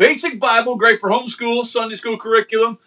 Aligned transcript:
Basic 0.00 0.40
Bible, 0.40 0.76
great 0.76 0.98
for 0.98 1.10
homeschool, 1.10 1.66
Sunday 1.66 1.94
school 1.94 2.16
curriculum, 2.16 2.78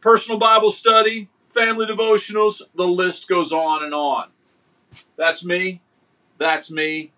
personal 0.00 0.36
Bible 0.36 0.72
study, 0.72 1.28
family 1.48 1.86
devotionals. 1.86 2.60
The 2.74 2.88
list 2.88 3.28
goes 3.28 3.52
on 3.52 3.84
and 3.84 3.94
on. 3.94 4.30
That's 5.14 5.44
me. 5.44 5.80
That's 6.36 6.72
me. 6.72 7.12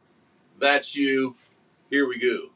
That's 0.58 0.94
you. 0.94 1.34
Here 1.89 2.07
we 2.07 2.18
go. 2.18 2.50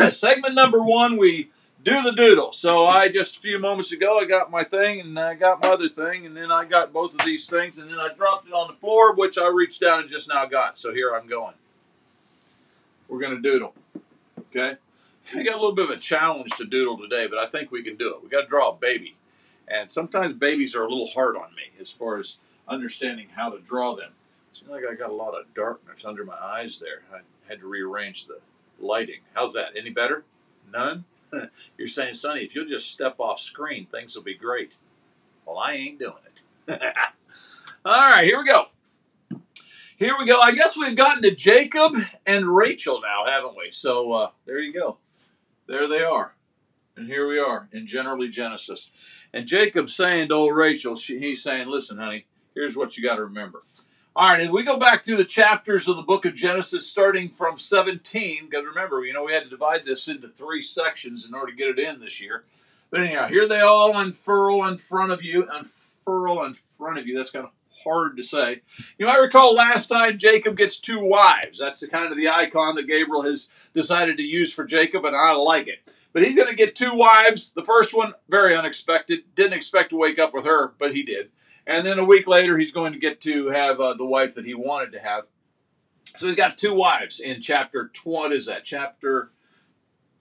Segment 0.10 0.54
number 0.54 0.80
one, 0.80 1.16
we 1.16 1.50
do 1.82 2.00
the 2.00 2.12
doodle. 2.12 2.52
So 2.52 2.86
I 2.86 3.08
just 3.08 3.38
a 3.38 3.40
few 3.40 3.58
moments 3.58 3.90
ago 3.90 4.20
I 4.20 4.24
got 4.24 4.52
my 4.52 4.62
thing 4.62 5.00
and 5.00 5.18
I 5.18 5.34
got 5.34 5.60
my 5.60 5.70
other 5.70 5.88
thing 5.88 6.26
and 6.26 6.36
then 6.36 6.52
I 6.52 6.64
got 6.64 6.92
both 6.92 7.12
of 7.12 7.26
these 7.26 7.50
things 7.50 7.78
and 7.78 7.90
then 7.90 7.98
I 7.98 8.14
dropped 8.16 8.46
it 8.46 8.52
on 8.52 8.68
the 8.68 8.74
floor, 8.74 9.16
which 9.16 9.36
I 9.36 9.48
reached 9.48 9.80
down 9.80 9.98
and 9.98 10.08
just 10.08 10.28
now 10.28 10.46
got. 10.46 10.78
So 10.78 10.94
here 10.94 11.12
I'm 11.12 11.26
going. 11.26 11.54
We're 13.12 13.20
gonna 13.20 13.42
doodle. 13.42 13.74
Okay? 14.38 14.76
I 15.34 15.42
got 15.42 15.52
a 15.52 15.60
little 15.60 15.74
bit 15.74 15.84
of 15.84 15.90
a 15.90 16.00
challenge 16.00 16.50
to 16.52 16.64
doodle 16.64 16.96
today, 16.96 17.26
but 17.26 17.38
I 17.38 17.46
think 17.46 17.70
we 17.70 17.82
can 17.82 17.98
do 17.98 18.14
it. 18.14 18.22
We 18.22 18.30
gotta 18.30 18.46
draw 18.46 18.70
a 18.70 18.74
baby. 18.74 19.16
And 19.68 19.90
sometimes 19.90 20.32
babies 20.32 20.74
are 20.74 20.84
a 20.84 20.88
little 20.88 21.08
hard 21.08 21.36
on 21.36 21.54
me 21.54 21.78
as 21.78 21.92
far 21.92 22.18
as 22.18 22.38
understanding 22.66 23.28
how 23.36 23.50
to 23.50 23.58
draw 23.60 23.94
them. 23.94 24.12
Seems 24.54 24.70
like 24.70 24.84
I 24.90 24.94
got 24.94 25.10
a 25.10 25.14
lot 25.14 25.34
of 25.34 25.52
darkness 25.52 26.06
under 26.06 26.24
my 26.24 26.38
eyes 26.42 26.80
there. 26.80 27.02
I 27.12 27.18
had 27.50 27.60
to 27.60 27.66
rearrange 27.66 28.28
the 28.28 28.38
lighting. 28.80 29.20
How's 29.34 29.52
that? 29.52 29.76
Any 29.76 29.90
better? 29.90 30.24
None? 30.72 31.04
You're 31.76 31.88
saying, 31.88 32.14
Sonny, 32.14 32.40
if 32.44 32.54
you'll 32.54 32.64
just 32.64 32.90
step 32.90 33.16
off 33.20 33.38
screen, 33.38 33.84
things 33.84 34.16
will 34.16 34.22
be 34.22 34.34
great. 34.34 34.78
Well, 35.44 35.58
I 35.58 35.74
ain't 35.74 35.98
doing 35.98 36.14
it. 36.26 36.44
All 37.84 37.92
right, 37.92 38.24
here 38.24 38.38
we 38.38 38.46
go. 38.46 38.68
Here 40.02 40.16
we 40.18 40.26
go. 40.26 40.40
I 40.40 40.52
guess 40.52 40.76
we've 40.76 40.96
gotten 40.96 41.22
to 41.22 41.32
Jacob 41.32 41.94
and 42.26 42.44
Rachel 42.48 43.00
now, 43.00 43.24
haven't 43.24 43.56
we? 43.56 43.70
So 43.70 44.10
uh, 44.10 44.30
there 44.46 44.58
you 44.58 44.72
go. 44.72 44.96
There 45.68 45.86
they 45.86 46.02
are. 46.02 46.34
And 46.96 47.06
here 47.06 47.28
we 47.28 47.38
are 47.38 47.68
in 47.72 47.86
generally 47.86 48.28
Genesis. 48.28 48.90
And 49.32 49.46
Jacob's 49.46 49.94
saying 49.94 50.30
to 50.30 50.34
old 50.34 50.56
Rachel, 50.56 50.96
she, 50.96 51.20
he's 51.20 51.40
saying, 51.40 51.68
listen, 51.68 51.98
honey, 51.98 52.26
here's 52.52 52.76
what 52.76 52.96
you 52.96 53.04
got 53.04 53.14
to 53.14 53.22
remember. 53.22 53.62
All 54.16 54.28
right, 54.28 54.40
and 54.40 54.50
we 54.50 54.64
go 54.64 54.76
back 54.76 55.04
through 55.04 55.18
the 55.18 55.24
chapters 55.24 55.86
of 55.86 55.94
the 55.94 56.02
book 56.02 56.24
of 56.24 56.34
Genesis, 56.34 56.84
starting 56.84 57.28
from 57.28 57.56
17. 57.56 58.46
Because 58.50 58.66
remember, 58.66 59.04
you 59.04 59.12
know, 59.12 59.26
we 59.26 59.32
had 59.32 59.44
to 59.44 59.50
divide 59.50 59.84
this 59.84 60.08
into 60.08 60.26
three 60.26 60.62
sections 60.62 61.28
in 61.28 61.32
order 61.32 61.52
to 61.52 61.56
get 61.56 61.78
it 61.78 61.78
in 61.78 62.00
this 62.00 62.20
year. 62.20 62.42
But 62.90 63.02
anyhow, 63.02 63.28
here 63.28 63.46
they 63.46 63.60
all 63.60 63.96
unfurl 63.96 64.66
in 64.66 64.78
front 64.78 65.12
of 65.12 65.22
you, 65.22 65.46
unfurl 65.48 66.42
in 66.42 66.54
front 66.54 66.98
of 66.98 67.06
you. 67.06 67.16
That's 67.16 67.30
kind 67.30 67.44
of 67.44 67.52
hard 67.84 68.16
to 68.16 68.22
say. 68.22 68.62
You 68.98 69.06
might 69.06 69.18
recall 69.18 69.54
last 69.54 69.88
time 69.88 70.18
Jacob 70.18 70.56
gets 70.56 70.80
two 70.80 71.06
wives. 71.06 71.58
That's 71.58 71.80
the 71.80 71.88
kind 71.88 72.10
of 72.10 72.18
the 72.18 72.28
icon 72.28 72.74
that 72.76 72.86
Gabriel 72.86 73.22
has 73.22 73.48
decided 73.74 74.16
to 74.16 74.22
use 74.22 74.52
for 74.52 74.64
Jacob, 74.64 75.04
and 75.04 75.16
I 75.16 75.34
like 75.34 75.68
it. 75.68 75.92
But 76.12 76.24
he's 76.24 76.36
going 76.36 76.48
to 76.48 76.54
get 76.54 76.76
two 76.76 76.94
wives. 76.94 77.52
The 77.52 77.64
first 77.64 77.96
one, 77.96 78.14
very 78.28 78.54
unexpected. 78.54 79.20
Didn't 79.34 79.54
expect 79.54 79.90
to 79.90 79.98
wake 79.98 80.18
up 80.18 80.34
with 80.34 80.44
her, 80.44 80.74
but 80.78 80.94
he 80.94 81.02
did. 81.02 81.30
And 81.66 81.86
then 81.86 81.98
a 81.98 82.04
week 82.04 82.26
later, 82.26 82.58
he's 82.58 82.72
going 82.72 82.92
to 82.92 82.98
get 82.98 83.20
to 83.22 83.50
have 83.50 83.80
uh, 83.80 83.94
the 83.94 84.04
wife 84.04 84.34
that 84.34 84.44
he 84.44 84.54
wanted 84.54 84.92
to 84.92 85.00
have. 85.00 85.24
So 86.16 86.26
he's 86.26 86.36
got 86.36 86.58
two 86.58 86.74
wives 86.74 87.20
in 87.20 87.40
chapter 87.40 87.88
20. 87.88 88.18
What 88.18 88.32
is 88.32 88.46
that? 88.46 88.64
Chapter, 88.64 89.30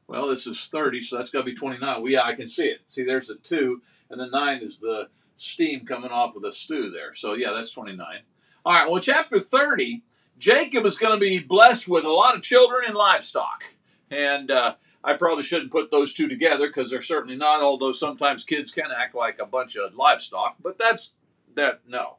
well, 0.08 0.28
this 0.28 0.48
is 0.48 0.68
30, 0.68 1.02
so 1.02 1.18
that's 1.18 1.32
got 1.32 1.40
to 1.40 1.46
be 1.46 1.56
29. 1.56 2.02
Well, 2.02 2.10
yeah, 2.10 2.24
I 2.24 2.36
can 2.36 2.48
see 2.48 2.68
it. 2.68 2.90
See, 2.90 3.04
there's 3.04 3.30
a 3.30 3.36
2, 3.36 3.82
and 4.10 4.20
the 4.20 4.28
9 4.28 4.62
is 4.62 4.80
the 4.80 5.10
steam 5.38 5.86
coming 5.86 6.12
off 6.12 6.36
of 6.36 6.42
the 6.42 6.52
stew 6.52 6.92
there. 6.92 7.16
So, 7.16 7.34
yeah, 7.34 7.52
that's 7.52 7.72
29. 7.72 8.20
All 8.66 8.74
right, 8.74 8.90
well, 8.90 9.02
chapter 9.02 9.40
30, 9.40 10.04
Jacob 10.38 10.86
is 10.86 10.98
going 10.98 11.14
to 11.14 11.20
be 11.20 11.40
blessed 11.40 11.88
with 11.88 12.04
a 12.04 12.10
lot 12.10 12.36
of 12.36 12.42
children 12.42 12.84
and 12.88 12.96
livestock. 12.96 13.74
And 14.10 14.52
uh, 14.52 14.76
I 15.04 15.14
probably 15.14 15.44
shouldn't 15.44 15.72
put 15.72 15.90
those 15.92 16.14
two 16.14 16.28
together 16.28 16.68
because 16.68 16.90
they're 16.90 17.02
certainly 17.02 17.36
not, 17.36 17.62
although 17.62 17.92
sometimes 17.92 18.44
kids 18.44 18.72
can 18.72 18.92
act 18.96 19.16
like 19.16 19.40
a 19.40 19.46
bunch 19.46 19.78
of 19.78 19.96
livestock. 19.96 20.58
But 20.62 20.78
that's 20.78 21.18
that 21.56 21.82
no. 21.88 22.18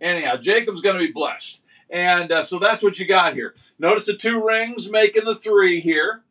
Anyhow, 0.00 0.36
Jacob's 0.36 0.80
going 0.80 0.96
to 0.98 1.06
be 1.06 1.12
blessed. 1.12 1.62
And 1.90 2.32
uh, 2.32 2.42
so 2.42 2.58
that's 2.58 2.82
what 2.82 2.98
you 2.98 3.06
got 3.06 3.34
here. 3.34 3.54
Notice 3.78 4.06
the 4.06 4.16
two 4.16 4.44
rings 4.44 4.90
making 4.90 5.24
the 5.24 5.34
three 5.34 5.80
here. 5.80 6.22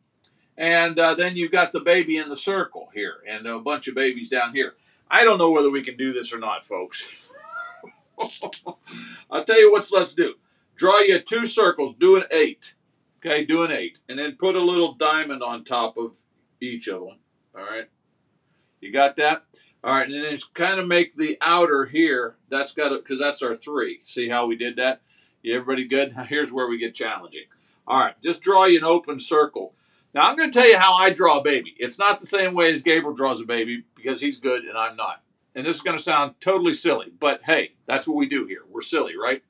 And 0.56 0.98
uh, 0.98 1.14
then 1.14 1.36
you've 1.36 1.52
got 1.52 1.72
the 1.72 1.80
baby 1.80 2.16
in 2.16 2.28
the 2.28 2.36
circle 2.36 2.90
here 2.94 3.16
and 3.28 3.46
a 3.46 3.58
bunch 3.58 3.88
of 3.88 3.94
babies 3.94 4.28
down 4.28 4.54
here. 4.54 4.74
I 5.14 5.22
don't 5.22 5.38
know 5.38 5.52
whether 5.52 5.70
we 5.70 5.84
can 5.84 5.96
do 5.96 6.12
this 6.12 6.34
or 6.34 6.40
not, 6.40 6.66
folks. 6.66 7.30
I'll 9.30 9.44
tell 9.44 9.60
you 9.60 9.70
what 9.70 9.88
let's 9.92 10.12
do. 10.12 10.34
Draw 10.74 11.02
you 11.02 11.20
two 11.20 11.46
circles, 11.46 11.94
do 12.00 12.16
an 12.16 12.24
eight. 12.32 12.74
Okay, 13.24 13.44
do 13.44 13.62
an 13.62 13.70
eight. 13.70 14.00
And 14.08 14.18
then 14.18 14.34
put 14.34 14.56
a 14.56 14.60
little 14.60 14.94
diamond 14.94 15.40
on 15.40 15.62
top 15.62 15.96
of 15.96 16.16
each 16.60 16.88
of 16.88 17.02
them. 17.02 17.18
All 17.56 17.62
right. 17.62 17.88
You 18.80 18.92
got 18.92 19.14
that? 19.14 19.44
All 19.84 19.94
right, 19.94 20.10
and 20.10 20.24
then 20.24 20.36
kind 20.52 20.80
of 20.80 20.88
make 20.88 21.16
the 21.16 21.38
outer 21.40 21.84
here. 21.84 22.34
That's 22.50 22.74
got 22.74 22.88
to, 22.88 22.96
because 22.96 23.20
that's 23.20 23.40
our 23.40 23.54
three. 23.54 24.00
See 24.06 24.28
how 24.30 24.46
we 24.46 24.56
did 24.56 24.74
that? 24.76 25.00
Yeah, 25.44 25.58
everybody 25.58 25.86
good? 25.86 26.16
Here's 26.28 26.52
where 26.52 26.66
we 26.66 26.76
get 26.76 26.96
challenging. 26.96 27.44
All 27.86 28.00
right, 28.00 28.20
just 28.20 28.40
draw 28.40 28.64
you 28.64 28.78
an 28.78 28.84
open 28.84 29.20
circle. 29.20 29.74
Now, 30.12 30.28
I'm 30.28 30.36
going 30.36 30.50
to 30.50 30.58
tell 30.58 30.68
you 30.68 30.78
how 30.78 30.94
I 30.94 31.10
draw 31.10 31.38
a 31.38 31.44
baby. 31.44 31.76
It's 31.78 32.00
not 32.00 32.18
the 32.18 32.26
same 32.26 32.52
way 32.52 32.72
as 32.72 32.82
Gabriel 32.82 33.14
draws 33.14 33.40
a 33.40 33.44
baby 33.44 33.84
because 34.04 34.20
he's 34.20 34.38
good 34.38 34.64
and 34.64 34.76
I'm 34.76 34.96
not. 34.96 35.22
And 35.54 35.64
this 35.64 35.76
is 35.76 35.82
going 35.82 35.96
to 35.96 36.02
sound 36.02 36.34
totally 36.40 36.74
silly, 36.74 37.12
but 37.18 37.42
hey, 37.44 37.74
that's 37.86 38.06
what 38.06 38.16
we 38.16 38.26
do 38.26 38.44
here. 38.46 38.62
We're 38.68 38.82
silly, 38.82 39.16
right? 39.16 39.42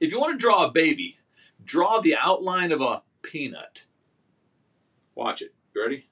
If 0.00 0.10
you 0.10 0.18
want 0.18 0.32
to 0.32 0.44
draw 0.44 0.64
a 0.64 0.72
baby, 0.72 1.18
draw 1.64 2.00
the 2.00 2.16
outline 2.18 2.72
of 2.72 2.80
a 2.80 3.02
peanut. 3.22 3.86
Watch 5.14 5.42
it. 5.42 5.54
You 5.74 5.82
ready? 5.82 6.08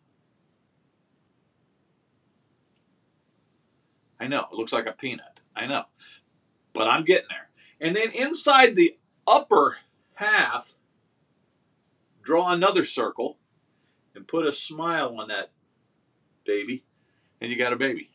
I 4.20 4.28
know, 4.28 4.46
it 4.52 4.56
looks 4.56 4.72
like 4.72 4.86
a 4.86 4.92
peanut. 4.92 5.40
I 5.56 5.66
know. 5.66 5.84
But 6.72 6.88
I'm 6.88 7.04
getting 7.04 7.28
there. 7.30 7.48
And 7.80 7.96
then 7.96 8.10
inside 8.12 8.76
the 8.76 8.96
upper 9.26 9.78
half, 10.14 10.74
draw 12.22 12.52
another 12.52 12.84
circle 12.84 13.38
and 14.14 14.28
put 14.28 14.46
a 14.46 14.52
smile 14.52 15.16
on 15.18 15.28
that 15.28 15.50
baby, 16.44 16.84
and 17.44 17.52
you 17.52 17.58
got 17.58 17.72
a 17.72 17.76
baby. 17.76 18.10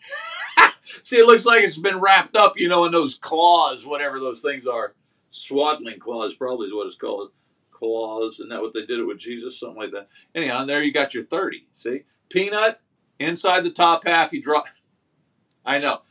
See, 0.82 1.18
it 1.18 1.28
looks 1.28 1.46
like 1.46 1.64
it's 1.64 1.78
been 1.78 2.00
wrapped 2.00 2.36
up, 2.36 2.54
you 2.58 2.68
know, 2.68 2.86
in 2.86 2.92
those 2.92 3.16
claws, 3.16 3.86
whatever 3.86 4.20
those 4.20 4.42
things 4.42 4.66
are. 4.68 4.96
Swaddling 5.30 6.00
claws, 6.00 6.36
probably 6.36 6.68
is 6.68 6.74
what 6.74 6.88
it's 6.88 6.96
called. 6.98 7.32
Claws, 7.72 8.36
isn't 8.36 8.50
that 8.50 8.62
what 8.62 8.74
they 8.74 8.86
did 8.86 9.00
it 9.00 9.06
with 9.06 9.20
Jesus? 9.20 9.60
Something 9.60 9.78
like 9.78 9.92
that. 9.92 10.10
Anyhow, 10.34 10.62
and 10.62 10.70
there 10.70 10.84
you 10.84 10.92
got 10.92 11.14
your 11.14 11.24
30. 11.24 11.68
See? 11.74 12.02
Peanut, 12.30 12.82
inside 13.20 13.64
the 13.64 13.70
top 13.70 14.06
half, 14.06 14.34
you 14.34 14.42
draw. 14.42 14.64
I 15.66 15.78
know. 15.78 16.02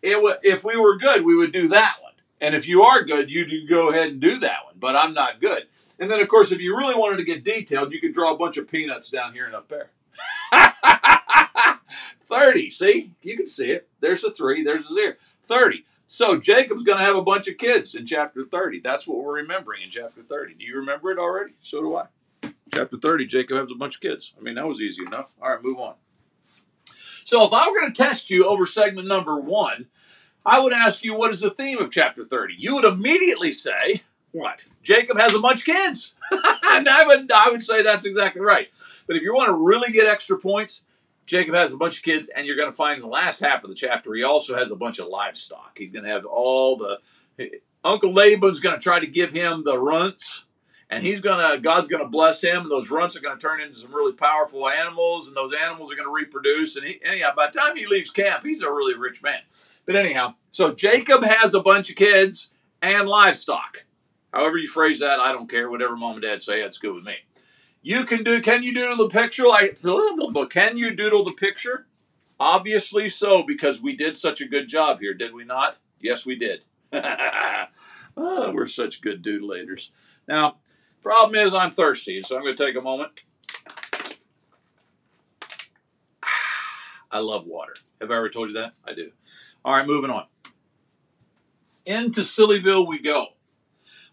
It 0.00 0.14
w- 0.14 0.34
if 0.42 0.64
we 0.64 0.76
were 0.76 0.98
good, 0.98 1.24
we 1.24 1.36
would 1.36 1.52
do 1.52 1.68
that 1.68 1.96
one. 2.02 2.12
And 2.40 2.54
if 2.54 2.66
you 2.66 2.82
are 2.82 3.04
good, 3.04 3.30
you 3.30 3.46
do 3.46 3.68
go 3.68 3.90
ahead 3.90 4.10
and 4.10 4.20
do 4.20 4.38
that 4.38 4.64
one. 4.64 4.74
But 4.78 4.96
I'm 4.96 5.14
not 5.14 5.40
good. 5.40 5.64
And 5.98 6.10
then, 6.10 6.20
of 6.20 6.28
course, 6.28 6.50
if 6.50 6.58
you 6.58 6.76
really 6.76 6.96
wanted 6.96 7.18
to 7.18 7.24
get 7.24 7.44
detailed, 7.44 7.92
you 7.92 8.00
could 8.00 8.14
draw 8.14 8.34
a 8.34 8.38
bunch 8.38 8.56
of 8.56 8.68
peanuts 8.68 9.10
down 9.10 9.34
here 9.34 9.44
and 9.44 9.54
up 9.54 9.68
there. 9.68 9.90
30. 12.28 12.70
See? 12.70 13.12
You 13.22 13.36
can 13.36 13.46
see 13.46 13.70
it. 13.70 13.88
There's 14.00 14.24
a 14.24 14.30
3. 14.30 14.62
There's 14.62 14.90
a 14.90 14.94
0. 14.94 15.14
30. 15.42 15.84
So 16.06 16.38
Jacob's 16.38 16.84
going 16.84 16.98
to 16.98 17.04
have 17.04 17.16
a 17.16 17.22
bunch 17.22 17.48
of 17.48 17.56
kids 17.56 17.94
in 17.94 18.04
chapter 18.04 18.44
30. 18.44 18.80
That's 18.80 19.06
what 19.06 19.18
we're 19.18 19.36
remembering 19.36 19.82
in 19.82 19.90
chapter 19.90 20.22
30. 20.22 20.54
Do 20.54 20.64
you 20.64 20.76
remember 20.76 21.10
it 21.10 21.18
already? 21.18 21.54
So 21.62 21.80
do 21.80 21.96
I. 21.96 22.06
Chapter 22.74 22.98
30, 22.98 23.26
Jacob 23.26 23.58
has 23.58 23.70
a 23.70 23.74
bunch 23.74 23.96
of 23.96 24.00
kids. 24.00 24.34
I 24.38 24.42
mean, 24.42 24.56
that 24.56 24.66
was 24.66 24.80
easy 24.80 25.04
enough. 25.04 25.30
All 25.40 25.50
right, 25.50 25.62
move 25.62 25.78
on. 25.78 25.94
So 27.24 27.44
if 27.46 27.52
I 27.52 27.66
were 27.66 27.80
going 27.80 27.92
to 27.92 28.02
test 28.02 28.30
you 28.30 28.46
over 28.46 28.66
segment 28.66 29.08
number 29.08 29.40
one, 29.40 29.86
I 30.44 30.60
would 30.60 30.72
ask 30.72 31.04
you, 31.04 31.14
what 31.14 31.30
is 31.30 31.40
the 31.40 31.50
theme 31.50 31.78
of 31.78 31.90
chapter 31.90 32.24
30? 32.24 32.56
You 32.58 32.74
would 32.74 32.84
immediately 32.84 33.52
say, 33.52 34.02
what? 34.32 34.64
Jacob 34.82 35.18
has 35.18 35.34
a 35.34 35.40
bunch 35.40 35.60
of 35.60 35.66
kids. 35.66 36.14
and 36.30 36.88
I 36.88 37.06
would, 37.06 37.30
I 37.32 37.50
would 37.50 37.62
say 37.62 37.82
that's 37.82 38.04
exactly 38.04 38.42
right. 38.42 38.68
But 39.06 39.16
if 39.16 39.22
you 39.22 39.34
want 39.34 39.48
to 39.48 39.56
really 39.56 39.92
get 39.92 40.06
extra 40.06 40.38
points, 40.38 40.84
Jacob 41.32 41.54
has 41.54 41.72
a 41.72 41.78
bunch 41.78 41.96
of 41.96 42.02
kids, 42.02 42.28
and 42.28 42.46
you're 42.46 42.56
going 42.56 42.70
to 42.70 42.76
find 42.76 42.96
in 42.96 43.02
the 43.02 43.08
last 43.08 43.40
half 43.40 43.64
of 43.64 43.70
the 43.70 43.74
chapter, 43.74 44.14
he 44.14 44.22
also 44.22 44.54
has 44.54 44.70
a 44.70 44.76
bunch 44.76 44.98
of 44.98 45.08
livestock. 45.08 45.78
He's 45.78 45.90
going 45.90 46.04
to 46.04 46.10
have 46.10 46.26
all 46.26 46.76
the. 46.76 46.98
Uncle 47.84 48.12
Laban's 48.12 48.60
going 48.60 48.76
to 48.76 48.82
try 48.82 49.00
to 49.00 49.06
give 49.06 49.30
him 49.30 49.64
the 49.64 49.78
runts 49.78 50.44
and 50.92 51.02
he's 51.02 51.22
gonna 51.22 51.58
God's 51.58 51.88
gonna 51.88 52.08
bless 52.08 52.44
him, 52.44 52.62
and 52.62 52.70
those 52.70 52.90
runts 52.90 53.16
are 53.16 53.22
gonna 53.22 53.40
turn 53.40 53.62
into 53.62 53.76
some 53.76 53.94
really 53.94 54.12
powerful 54.12 54.68
animals, 54.68 55.26
and 55.26 55.34
those 55.34 55.54
animals 55.54 55.90
are 55.90 55.96
gonna 55.96 56.10
reproduce. 56.10 56.76
And 56.76 56.86
he, 56.86 57.00
anyhow, 57.02 57.30
by 57.34 57.46
the 57.46 57.58
time 57.58 57.76
he 57.76 57.86
leaves 57.86 58.10
camp, 58.10 58.44
he's 58.44 58.60
a 58.60 58.70
really 58.70 58.94
rich 58.94 59.22
man. 59.22 59.40
But 59.86 59.96
anyhow, 59.96 60.34
so 60.50 60.74
Jacob 60.74 61.24
has 61.24 61.54
a 61.54 61.62
bunch 61.62 61.88
of 61.88 61.96
kids 61.96 62.52
and 62.82 63.08
livestock. 63.08 63.86
However 64.34 64.58
you 64.58 64.68
phrase 64.68 65.00
that, 65.00 65.18
I 65.18 65.32
don't 65.32 65.48
care. 65.48 65.70
Whatever 65.70 65.96
mom 65.96 66.16
and 66.16 66.22
dad 66.22 66.42
say, 66.42 66.60
that's 66.60 66.78
good 66.78 66.94
with 66.94 67.04
me. 67.04 67.16
You 67.82 68.04
can 68.04 68.22
do. 68.22 68.40
Can 68.40 68.62
you 68.62 68.72
doodle 68.72 68.96
the 68.96 69.08
picture? 69.08 69.46
Like, 69.46 69.78
can 70.50 70.76
you 70.78 70.94
doodle 70.94 71.24
the 71.24 71.32
picture? 71.32 71.86
Obviously 72.38 73.08
so, 73.08 73.42
because 73.42 73.82
we 73.82 73.94
did 73.94 74.16
such 74.16 74.40
a 74.40 74.48
good 74.48 74.68
job 74.68 75.00
here, 75.00 75.14
did 75.14 75.34
we 75.34 75.44
not? 75.44 75.78
Yes, 76.00 76.24
we 76.26 76.36
did. 76.36 76.64
oh, 76.92 78.52
we're 78.52 78.66
such 78.66 79.00
good 79.00 79.22
doodlators. 79.22 79.90
Now, 80.26 80.56
Problem 81.02 81.34
is, 81.34 81.52
I'm 81.52 81.72
thirsty, 81.72 82.22
so 82.22 82.36
I'm 82.36 82.42
going 82.44 82.56
to 82.56 82.64
take 82.64 82.76
a 82.76 82.80
moment. 82.80 83.24
I 87.10 87.18
love 87.18 87.44
water. 87.44 87.74
Have 88.00 88.10
I 88.12 88.16
ever 88.16 88.30
told 88.30 88.48
you 88.48 88.54
that? 88.54 88.74
I 88.86 88.94
do. 88.94 89.10
All 89.64 89.74
right, 89.74 89.86
moving 89.86 90.10
on. 90.10 90.26
Into 91.84 92.20
Sillyville 92.20 92.86
we 92.86 93.02
go. 93.02 93.28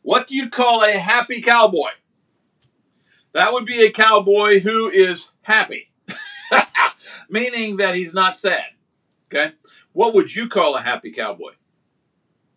What 0.02 0.26
do 0.28 0.36
you 0.36 0.50
call 0.50 0.84
a 0.84 0.94
happy 0.94 1.42
cowboy? 1.42 1.90
That 3.34 3.54
would 3.54 3.66
be 3.66 3.86
a 3.86 3.92
cowboy 3.92 4.60
who 4.60 4.90
is 4.90 5.32
happy, 5.44 5.92
meaning 7.30 7.78
that 7.78 7.96
he's 7.96 8.14
not 8.14 8.36
sad. 8.36 8.66
Okay? 9.28 9.54
What 9.94 10.14
would 10.14 10.36
you 10.36 10.48
call 10.48 10.76
a 10.76 10.82
happy 10.82 11.12
cowboy? 11.12 11.52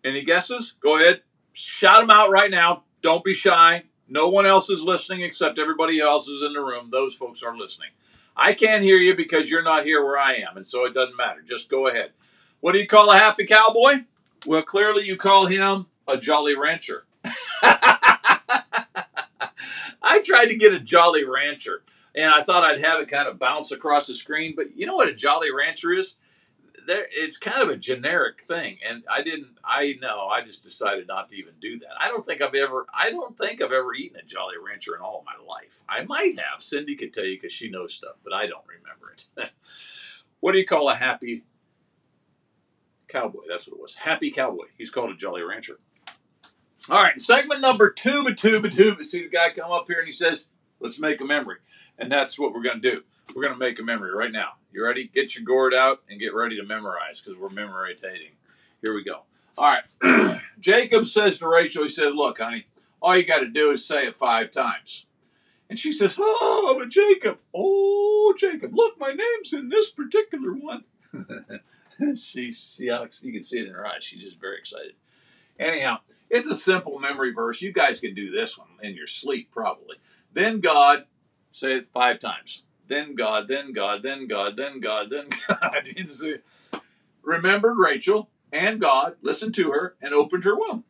Any 0.05 0.25
guesses? 0.25 0.73
Go 0.81 0.97
ahead. 0.97 1.23
Shout 1.53 2.01
them 2.01 2.11
out 2.11 2.31
right 2.31 2.51
now. 2.51 2.85
Don't 3.03 3.25
be 3.25 3.35
shy. 3.35 3.85
No 4.09 4.29
one 4.29 4.47
else 4.47 4.69
is 4.71 4.83
listening 4.83 5.23
except 5.23 5.59
everybody 5.59 6.01
else 6.01 6.29
is 6.29 6.43
in 6.43 6.53
the 6.55 6.61
room. 6.61 6.91
Those 6.91 7.15
folks 7.15 7.43
are 7.43 7.57
listening. 7.57 7.91
I 8.37 8.55
can't 8.55 8.83
hear 8.83 8.97
you 8.97 9.15
because 9.15 9.51
you're 9.51 9.63
not 9.63 9.85
here 9.85 10.03
where 10.05 10.19
I 10.19 10.35
am, 10.35 10.57
and 10.57 10.67
so 10.67 10.85
it 10.87 10.95
doesn't 10.95 11.17
matter. 11.17 11.43
Just 11.43 11.71
go 11.71 11.87
ahead. 11.87 12.13
What 12.61 12.73
do 12.73 12.79
you 12.79 12.87
call 12.87 13.11
a 13.11 13.19
happy 13.19 13.45
cowboy? 13.47 14.05
Well, 14.47 14.63
clearly 14.63 15.05
you 15.05 15.17
call 15.17 15.47
him 15.47 15.87
a 16.09 16.17
jolly 16.17 16.57
rancher. 16.57 17.05
I 20.03 20.23
tried 20.23 20.47
to 20.47 20.57
get 20.57 20.75
a 20.75 20.81
Jolly 20.81 21.25
Rancher, 21.25 21.83
and 22.15 22.33
I 22.33 22.43
thought 22.43 22.65
I'd 22.65 22.85
have 22.85 23.01
it 23.01 23.09
kind 23.09 23.29
of 23.29 23.39
bounce 23.39 23.71
across 23.71 24.07
the 24.07 24.15
screen. 24.15 24.55
But 24.57 24.77
you 24.77 24.87
know 24.87 24.97
what 24.97 25.09
a 25.09 25.15
Jolly 25.15 25.53
Rancher 25.53 25.93
is? 25.93 26.17
There, 26.85 27.07
it's 27.13 27.37
kind 27.37 27.63
of 27.63 27.69
a 27.69 27.77
generic 27.77 28.43
thing, 28.43 28.79
and 28.87 29.05
I 29.09 29.23
didn't. 29.23 29.59
I 29.65 29.95
know. 30.01 30.27
I 30.27 30.43
just 30.43 30.65
decided 30.65 31.07
not 31.07 31.29
to 31.29 31.37
even 31.37 31.55
do 31.61 31.79
that. 31.79 31.91
I 32.01 32.09
don't 32.09 32.27
think 32.27 32.43
I've 32.43 32.55
ever. 32.55 32.87
I 32.93 33.11
don't 33.11 33.39
think 33.39 33.63
I've 33.63 33.73
ever 33.73 33.95
eaten 33.95 34.19
a 34.19 34.25
Jolly 34.25 34.57
Rancher 34.65 34.97
in 34.97 35.01
all 35.01 35.25
my 35.25 35.45
life. 35.47 35.85
I 35.89 36.05
might 36.05 36.39
have. 36.39 36.61
Cindy 36.61 36.97
could 36.97 37.15
tell 37.15 37.25
you 37.25 37.37
because 37.37 37.53
she 37.53 37.71
knows 37.71 37.95
stuff, 37.95 38.17
but 38.25 38.33
I 38.33 38.47
don't 38.47 38.65
remember 38.67 39.13
it. 39.13 39.53
what 40.41 40.53
do 40.53 40.59
you 40.59 40.67
call 40.67 40.89
a 40.89 40.97
happy 40.97 41.45
cowboy? 43.07 43.43
That's 43.49 43.69
what 43.69 43.77
it 43.77 43.81
was. 43.81 43.97
Happy 43.97 44.33
cowboy. 44.33 44.67
He's 44.77 44.91
called 44.91 45.11
a 45.11 45.17
Jolly 45.17 45.43
Rancher. 45.43 45.79
All 46.91 47.01
right, 47.01 47.21
segment 47.21 47.61
number 47.61 47.91
two, 47.91 48.25
but 48.25 48.37
two, 48.37 48.61
but 48.61 48.73
two. 48.73 48.97
But 48.97 49.07
see 49.07 49.23
the 49.23 49.29
guy 49.29 49.51
come 49.51 49.71
up 49.71 49.87
here 49.87 49.99
and 49.99 50.07
he 50.07 50.13
says, 50.13 50.49
"Let's 50.81 50.99
make 50.99 51.21
a 51.21 51.25
memory," 51.25 51.59
and 51.97 52.11
that's 52.11 52.39
what 52.39 52.53
we're 52.53 52.63
going 52.63 52.81
to 52.81 52.91
do. 52.91 53.05
We're 53.35 53.43
going 53.43 53.55
to 53.55 53.59
make 53.59 53.79
a 53.79 53.85
memory 53.85 54.13
right 54.13 54.33
now. 54.33 54.55
You 54.73 54.85
ready? 54.85 55.05
Get 55.07 55.37
your 55.37 55.45
gourd 55.45 55.73
out 55.75 56.03
and 56.11 56.19
get 56.19 56.35
ready 56.35 56.57
to 56.57 56.65
memorize 56.65 57.21
because 57.21 57.39
we're 57.39 57.51
memorizing. 57.51 58.33
Here 58.83 58.95
we 58.95 59.05
go. 59.05 59.21
All 59.57 59.77
right. 60.03 60.41
Jacob 60.61 61.07
says 61.07 61.39
to 61.39 61.49
Rachel, 61.49 61.85
he 61.85 61.89
said, 61.89 62.15
"Look, 62.15 62.39
honey, 62.39 62.67
all 63.01 63.17
you 63.17 63.25
got 63.25 63.41
to 63.41 63.49
do 63.49 63.71
is 63.71 63.87
say 63.87 64.07
it 64.07 64.17
five 64.17 64.51
times." 64.51 65.07
And 65.71 65.79
she 65.79 65.93
says, 65.93 66.17
"Oh, 66.19 66.75
but 66.77 66.89
Jacob, 66.89 67.39
oh 67.55 68.35
Jacob, 68.37 68.75
look, 68.75 68.99
my 68.99 69.13
name's 69.13 69.53
in 69.53 69.69
this 69.69 69.93
particular 69.93 70.53
one." 70.53 70.83
see, 72.17 72.51
see, 72.51 72.91
Alex, 72.91 73.23
you 73.23 73.33
can 73.33 73.45
see 73.45 73.61
it 73.61 73.69
in 73.69 73.75
her 73.75 73.87
eyes. 73.87 74.03
She's 74.03 74.23
just 74.23 74.41
very 74.41 74.59
excited. 74.59 74.95
Anyhow, 75.61 75.99
it's 76.33 76.49
a 76.49 76.55
simple 76.55 76.99
memory 76.99 77.33
verse. 77.33 77.61
You 77.61 77.73
guys 77.73 78.01
can 78.01 78.15
do 78.15 78.31
this 78.31 78.59
one 78.59 78.69
in 78.83 78.97
your 78.97 79.07
sleep, 79.07 79.51
probably. 79.53 79.99
Then 80.33 80.61
God, 80.61 81.05
say 81.53 81.75
it 81.75 81.85
five 81.85 82.19
times. 82.19 82.65
Then 82.89 83.15
God, 83.15 83.49
then 83.49 83.73
God, 83.73 84.03
then 84.03 84.27
God, 84.27 84.57
then 84.57 84.81
God, 84.81 85.11
then 85.11 85.27
God. 85.49 86.81
Remembered 87.23 87.77
Rachel 87.79 88.31
and 88.51 88.81
God, 88.81 89.17
listened 89.21 89.55
to 89.57 89.71
her, 89.71 89.95
and 90.01 90.13
opened 90.13 90.45
her 90.45 90.57
womb. 90.57 90.85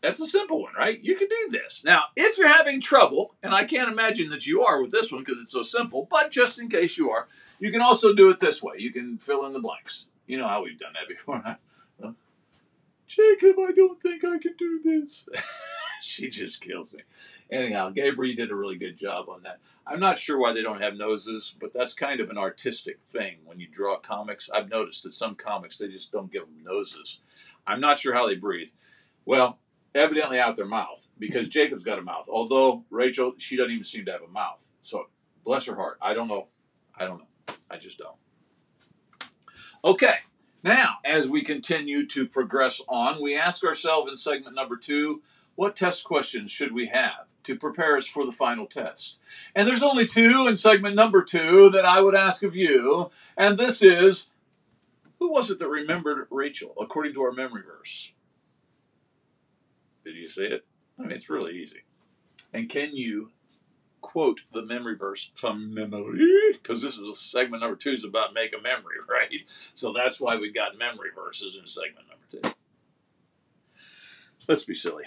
That's 0.00 0.20
a 0.20 0.26
simple 0.26 0.62
one, 0.62 0.74
right? 0.76 1.00
You 1.00 1.16
can 1.16 1.28
do 1.28 1.48
this. 1.50 1.84
Now, 1.84 2.04
if 2.14 2.38
you're 2.38 2.46
having 2.46 2.80
trouble, 2.80 3.34
and 3.42 3.52
I 3.52 3.64
can't 3.64 3.90
imagine 3.90 4.30
that 4.30 4.46
you 4.46 4.62
are 4.62 4.80
with 4.80 4.92
this 4.92 5.10
one 5.10 5.22
because 5.24 5.40
it's 5.40 5.50
so 5.50 5.62
simple, 5.62 6.06
but 6.10 6.30
just 6.30 6.60
in 6.60 6.68
case 6.68 6.98
you 6.98 7.10
are, 7.10 7.26
you 7.58 7.72
can 7.72 7.80
also 7.80 8.14
do 8.14 8.30
it 8.30 8.40
this 8.40 8.62
way. 8.62 8.76
You 8.78 8.92
can 8.92 9.18
fill 9.18 9.44
in 9.46 9.52
the 9.52 9.60
blanks. 9.60 10.06
You 10.26 10.38
know 10.38 10.46
how 10.46 10.62
we've 10.62 10.78
done 10.78 10.92
that 10.94 11.08
before. 11.08 11.58
Jacob, 13.08 13.56
I 13.58 13.72
don't 13.72 14.00
think 14.00 14.22
I 14.22 14.38
can 14.38 14.54
do 14.58 14.80
this. 14.84 15.28
she 16.02 16.28
just 16.28 16.60
kills 16.60 16.94
me. 16.94 17.02
Anyhow, 17.50 17.90
Gabriel 17.90 18.36
did 18.36 18.50
a 18.50 18.54
really 18.54 18.76
good 18.76 18.98
job 18.98 19.28
on 19.28 19.42
that. 19.42 19.60
I'm 19.86 19.98
not 19.98 20.18
sure 20.18 20.38
why 20.38 20.52
they 20.52 20.62
don't 20.62 20.82
have 20.82 20.94
noses, 20.94 21.56
but 21.58 21.72
that's 21.72 21.94
kind 21.94 22.20
of 22.20 22.28
an 22.28 22.36
artistic 22.38 23.00
thing 23.02 23.38
when 23.44 23.58
you 23.58 23.66
draw 23.66 23.98
comics. 23.98 24.50
I've 24.50 24.68
noticed 24.68 25.04
that 25.04 25.14
some 25.14 25.34
comics 25.34 25.78
they 25.78 25.88
just 25.88 26.12
don't 26.12 26.30
give 26.30 26.42
them 26.42 26.62
noses. 26.62 27.20
I'm 27.66 27.80
not 27.80 27.98
sure 27.98 28.14
how 28.14 28.26
they 28.26 28.36
breathe. 28.36 28.70
Well, 29.24 29.58
evidently 29.94 30.38
out 30.38 30.56
their 30.56 30.66
mouth 30.66 31.10
because 31.18 31.48
Jacob's 31.48 31.84
got 31.84 31.98
a 31.98 32.02
mouth. 32.02 32.26
Although 32.28 32.84
Rachel, 32.90 33.32
she 33.38 33.56
doesn't 33.56 33.72
even 33.72 33.84
seem 33.84 34.04
to 34.04 34.12
have 34.12 34.22
a 34.22 34.28
mouth. 34.28 34.70
So 34.80 35.06
bless 35.44 35.66
her 35.66 35.74
heart. 35.74 35.98
I 36.02 36.14
don't 36.14 36.28
know. 36.28 36.48
I 36.94 37.06
don't 37.06 37.18
know. 37.18 37.54
I 37.70 37.78
just 37.78 37.98
don't. 37.98 38.16
Okay. 39.84 40.16
Now, 40.62 40.96
as 41.04 41.28
we 41.28 41.42
continue 41.42 42.06
to 42.06 42.26
progress 42.26 42.80
on, 42.88 43.22
we 43.22 43.36
ask 43.36 43.64
ourselves 43.64 44.10
in 44.10 44.16
segment 44.16 44.56
number 44.56 44.76
two 44.76 45.22
what 45.54 45.76
test 45.76 46.04
questions 46.04 46.50
should 46.50 46.72
we 46.72 46.86
have 46.86 47.26
to 47.44 47.56
prepare 47.56 47.96
us 47.96 48.06
for 48.06 48.24
the 48.24 48.32
final 48.32 48.66
test? 48.66 49.20
And 49.54 49.66
there's 49.66 49.82
only 49.82 50.06
two 50.06 50.46
in 50.48 50.56
segment 50.56 50.94
number 50.94 51.22
two 51.22 51.70
that 51.70 51.84
I 51.84 52.00
would 52.00 52.14
ask 52.14 52.42
of 52.42 52.54
you, 52.54 53.10
and 53.36 53.58
this 53.58 53.82
is 53.82 54.28
who 55.18 55.32
was 55.32 55.50
it 55.50 55.58
that 55.58 55.68
remembered 55.68 56.26
Rachel 56.30 56.74
according 56.80 57.14
to 57.14 57.22
our 57.22 57.32
memory 57.32 57.62
verse? 57.62 58.12
Did 60.04 60.14
you 60.14 60.28
see 60.28 60.44
it? 60.44 60.64
I 60.98 61.02
mean, 61.02 61.12
it's 61.12 61.28
really 61.28 61.56
easy. 61.56 61.82
And 62.52 62.68
can 62.68 62.94
you 62.94 63.30
quote 64.08 64.40
the 64.54 64.64
memory 64.64 64.96
verse 64.96 65.30
from 65.34 65.74
memory 65.74 66.18
because 66.52 66.80
this 66.80 66.96
is 66.96 67.18
segment 67.18 67.60
number 67.60 67.76
two 67.76 67.90
is 67.90 68.04
about 68.04 68.32
make 68.32 68.54
a 68.58 68.60
memory, 68.60 68.96
right? 69.08 69.44
So 69.48 69.92
that's 69.92 70.18
why 70.18 70.36
we 70.36 70.50
got 70.50 70.78
memory 70.78 71.10
verses 71.14 71.54
in 71.60 71.66
segment 71.66 72.06
number 72.08 72.24
two. 72.30 72.56
Let's 74.48 74.64
be 74.64 74.74
silly. 74.74 75.04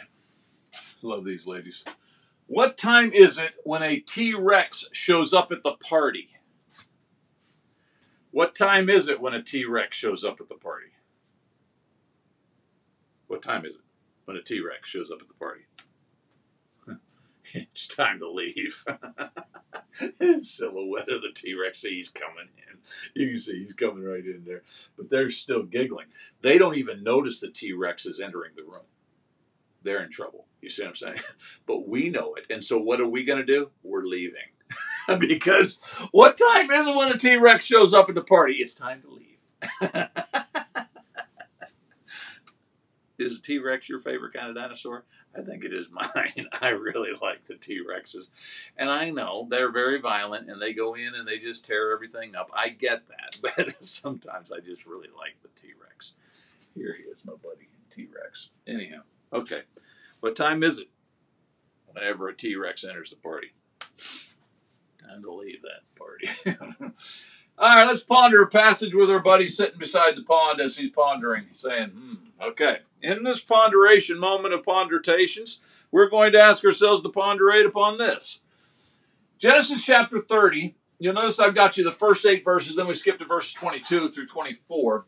Love 1.01 1.25
these 1.25 1.47
ladies. 1.47 1.83
What 2.45 2.77
time 2.77 3.11
is 3.11 3.39
it 3.39 3.53
when 3.63 3.81
a 3.81 3.97
T 3.97 4.35
Rex 4.35 4.87
shows 4.91 5.33
up 5.33 5.51
at 5.51 5.63
the 5.63 5.71
party? 5.71 6.29
What 8.29 8.53
time 8.53 8.87
is 8.87 9.09
it 9.09 9.19
when 9.19 9.33
a 9.33 9.41
T 9.41 9.65
Rex 9.65 9.97
shows 9.97 10.23
up 10.23 10.39
at 10.39 10.47
the 10.47 10.55
party? 10.55 10.91
What 13.25 13.41
time 13.41 13.65
is 13.65 13.71
it 13.71 13.81
when 14.25 14.37
a 14.37 14.43
T 14.43 14.61
Rex 14.61 14.87
shows 14.87 15.09
up 15.09 15.21
at 15.21 15.27
the 15.27 15.33
party? 15.33 15.61
It's 17.53 17.87
time 17.87 18.19
to 18.19 18.29
leave. 18.29 18.85
In 20.19 20.43
silhouette 20.43 21.09
of 21.09 21.21
the 21.21 21.31
T 21.33 21.53
Rex, 21.53 21.81
he's 21.81 22.09
coming 22.09 22.49
in. 22.57 22.79
You 23.13 23.29
can 23.29 23.37
see 23.37 23.59
he's 23.59 23.73
coming 23.73 24.03
right 24.03 24.25
in 24.25 24.43
there. 24.45 24.63
But 24.97 25.09
they're 25.09 25.29
still 25.29 25.63
giggling. 25.63 26.07
They 26.41 26.57
don't 26.57 26.77
even 26.77 27.03
notice 27.03 27.39
the 27.39 27.49
T 27.49 27.73
Rex 27.73 28.05
is 28.05 28.19
entering 28.19 28.53
the 28.55 28.63
room. 28.63 28.85
They're 29.83 30.03
in 30.03 30.11
trouble. 30.11 30.45
You 30.61 30.69
see 30.69 30.83
what 30.83 30.89
I'm 30.89 30.95
saying? 30.95 31.19
But 31.65 31.87
we 31.87 32.09
know 32.09 32.35
it. 32.35 32.45
And 32.49 32.63
so 32.63 32.77
what 32.77 32.99
are 32.99 33.07
we 33.07 33.23
going 33.23 33.39
to 33.39 33.45
do? 33.45 33.71
We're 33.83 34.05
leaving. 34.05 34.41
because 35.19 35.79
what 36.11 36.37
time 36.37 36.69
is 36.69 36.87
it 36.87 36.95
when 36.95 37.11
a 37.11 37.17
T 37.17 37.35
Rex 37.37 37.65
shows 37.65 37.93
up 37.93 38.09
at 38.09 38.15
the 38.15 38.21
party? 38.21 38.53
It's 38.53 38.73
time 38.73 39.01
to 39.01 39.09
leave. 39.09 40.07
is 43.21 43.41
T 43.41 43.59
Rex 43.59 43.89
your 43.89 43.99
favorite 43.99 44.33
kind 44.33 44.49
of 44.49 44.55
dinosaur? 44.55 45.05
I 45.37 45.41
think 45.41 45.63
it 45.63 45.73
is 45.73 45.87
mine. 45.91 46.47
I 46.61 46.69
really 46.69 47.11
like 47.21 47.45
the 47.45 47.55
T 47.55 47.79
Rexes. 47.79 48.29
And 48.77 48.89
I 48.89 49.09
know 49.09 49.47
they're 49.49 49.71
very 49.71 49.99
violent 49.99 50.49
and 50.49 50.61
they 50.61 50.73
go 50.73 50.93
in 50.93 51.15
and 51.15 51.27
they 51.27 51.39
just 51.39 51.65
tear 51.65 51.91
everything 51.93 52.35
up. 52.35 52.49
I 52.53 52.69
get 52.69 53.03
that. 53.07 53.37
But 53.41 53.85
sometimes 53.85 54.51
I 54.51 54.59
just 54.59 54.85
really 54.85 55.07
like 55.17 55.35
the 55.41 55.49
T 55.59 55.69
Rex. 55.81 56.15
Here 56.75 56.95
he 56.97 57.03
is, 57.09 57.23
my 57.25 57.33
buddy, 57.33 57.69
T 57.89 58.07
Rex. 58.13 58.51
Anyhow, 58.67 59.01
okay. 59.31 59.61
What 60.19 60.35
time 60.35 60.63
is 60.63 60.79
it? 60.79 60.89
Whenever 61.87 62.27
a 62.27 62.35
T 62.35 62.55
Rex 62.55 62.83
enters 62.83 63.09
the 63.09 63.15
party. 63.17 63.53
Time 64.99 65.23
to 65.23 65.33
leave 65.33 65.61
that 65.61 65.83
party. 65.97 66.29
All 67.57 67.75
right, 67.75 67.85
let's 67.85 68.03
ponder 68.03 68.41
a 68.41 68.49
passage 68.49 68.95
with 68.95 69.09
our 69.11 69.19
buddy 69.19 69.47
sitting 69.47 69.77
beside 69.77 70.15
the 70.15 70.23
pond 70.23 70.59
as 70.59 70.77
he's 70.77 70.89
pondering, 70.89 71.45
saying, 71.53 71.89
hmm, 71.89 72.13
okay. 72.41 72.79
In 73.01 73.23
this 73.23 73.43
ponderation 73.43 74.19
moment 74.19 74.53
of 74.53 74.63
ponderations, 74.63 75.61
we're 75.91 76.09
going 76.09 76.31
to 76.33 76.41
ask 76.41 76.63
ourselves 76.63 77.01
to 77.01 77.09
ponderate 77.09 77.65
upon 77.65 77.97
this. 77.97 78.41
Genesis 79.39 79.83
chapter 79.83 80.19
30, 80.19 80.75
you'll 80.99 81.13
notice 81.13 81.39
I've 81.39 81.55
got 81.55 81.77
you 81.77 81.83
the 81.83 81.91
first 81.91 82.25
eight 82.25 82.45
verses, 82.45 82.75
then 82.75 82.87
we 82.87 82.93
skip 82.93 83.17
to 83.19 83.25
verses 83.25 83.53
22 83.53 84.07
through 84.09 84.27
24. 84.27 85.05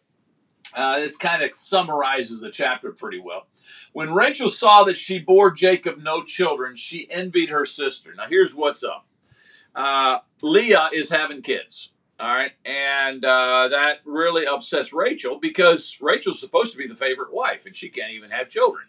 Uh, 0.76 0.98
this 0.98 1.18
kind 1.18 1.44
of 1.44 1.54
summarizes 1.54 2.42
the 2.42 2.50
chapter 2.50 2.92
pretty 2.92 3.20
well. 3.20 3.48
When 3.92 4.14
Rachel 4.14 4.50
saw 4.50 4.84
that 4.86 4.98
she 4.98 5.20
bore 5.20 5.52
Jacob 5.52 6.00
no 6.00 6.24
children, 6.24 6.76
she 6.76 7.10
envied 7.12 7.50
her 7.50 7.66
sister. 7.66 8.14
Now, 8.16 8.26
here's 8.28 8.56
what's 8.56 8.84
up 8.84 9.06
uh, 9.76 10.20
Leah 10.42 10.90
is 10.94 11.12
having 11.12 11.42
kids. 11.42 11.93
All 12.20 12.34
right. 12.34 12.52
And 12.64 13.26
uh, 13.26 13.68
that 13.70 14.00
really 14.06 14.46
upsets 14.46 14.94
Rachel 14.94 15.40
because 15.40 15.98
Rachel's 16.00 16.40
supposed 16.40 16.72
to 16.72 16.78
be 16.78 16.88
the 16.88 16.96
favorite 16.96 17.34
wife 17.34 17.66
and 17.66 17.76
she 17.76 17.90
can't 17.90 18.12
even 18.12 18.32
have 18.32 18.50
children. 18.50 18.86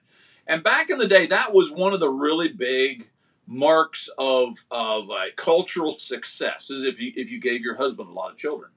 And 0.47 0.62
back 0.62 0.90
in 0.90 0.99
the 0.99 1.09
day, 1.09 1.26
that 1.26 1.54
was 1.54 1.71
one 1.71 1.95
of 1.95 2.00
the 2.00 2.11
really 2.11 2.49
big 2.49 3.11
marks 3.47 4.09
of 4.19 4.66
of 4.71 5.11
uh, 5.11 5.25
cultural 5.37 5.99
success 5.99 6.71
is 6.71 6.83
if 6.83 7.00
you 7.00 7.12
if 7.16 7.31
you 7.31 7.40
gave 7.40 7.61
your 7.61 7.76
husband 7.76 8.09
a 8.09 8.12
lot 8.12 8.31
of 8.31 8.37
children, 8.37 8.71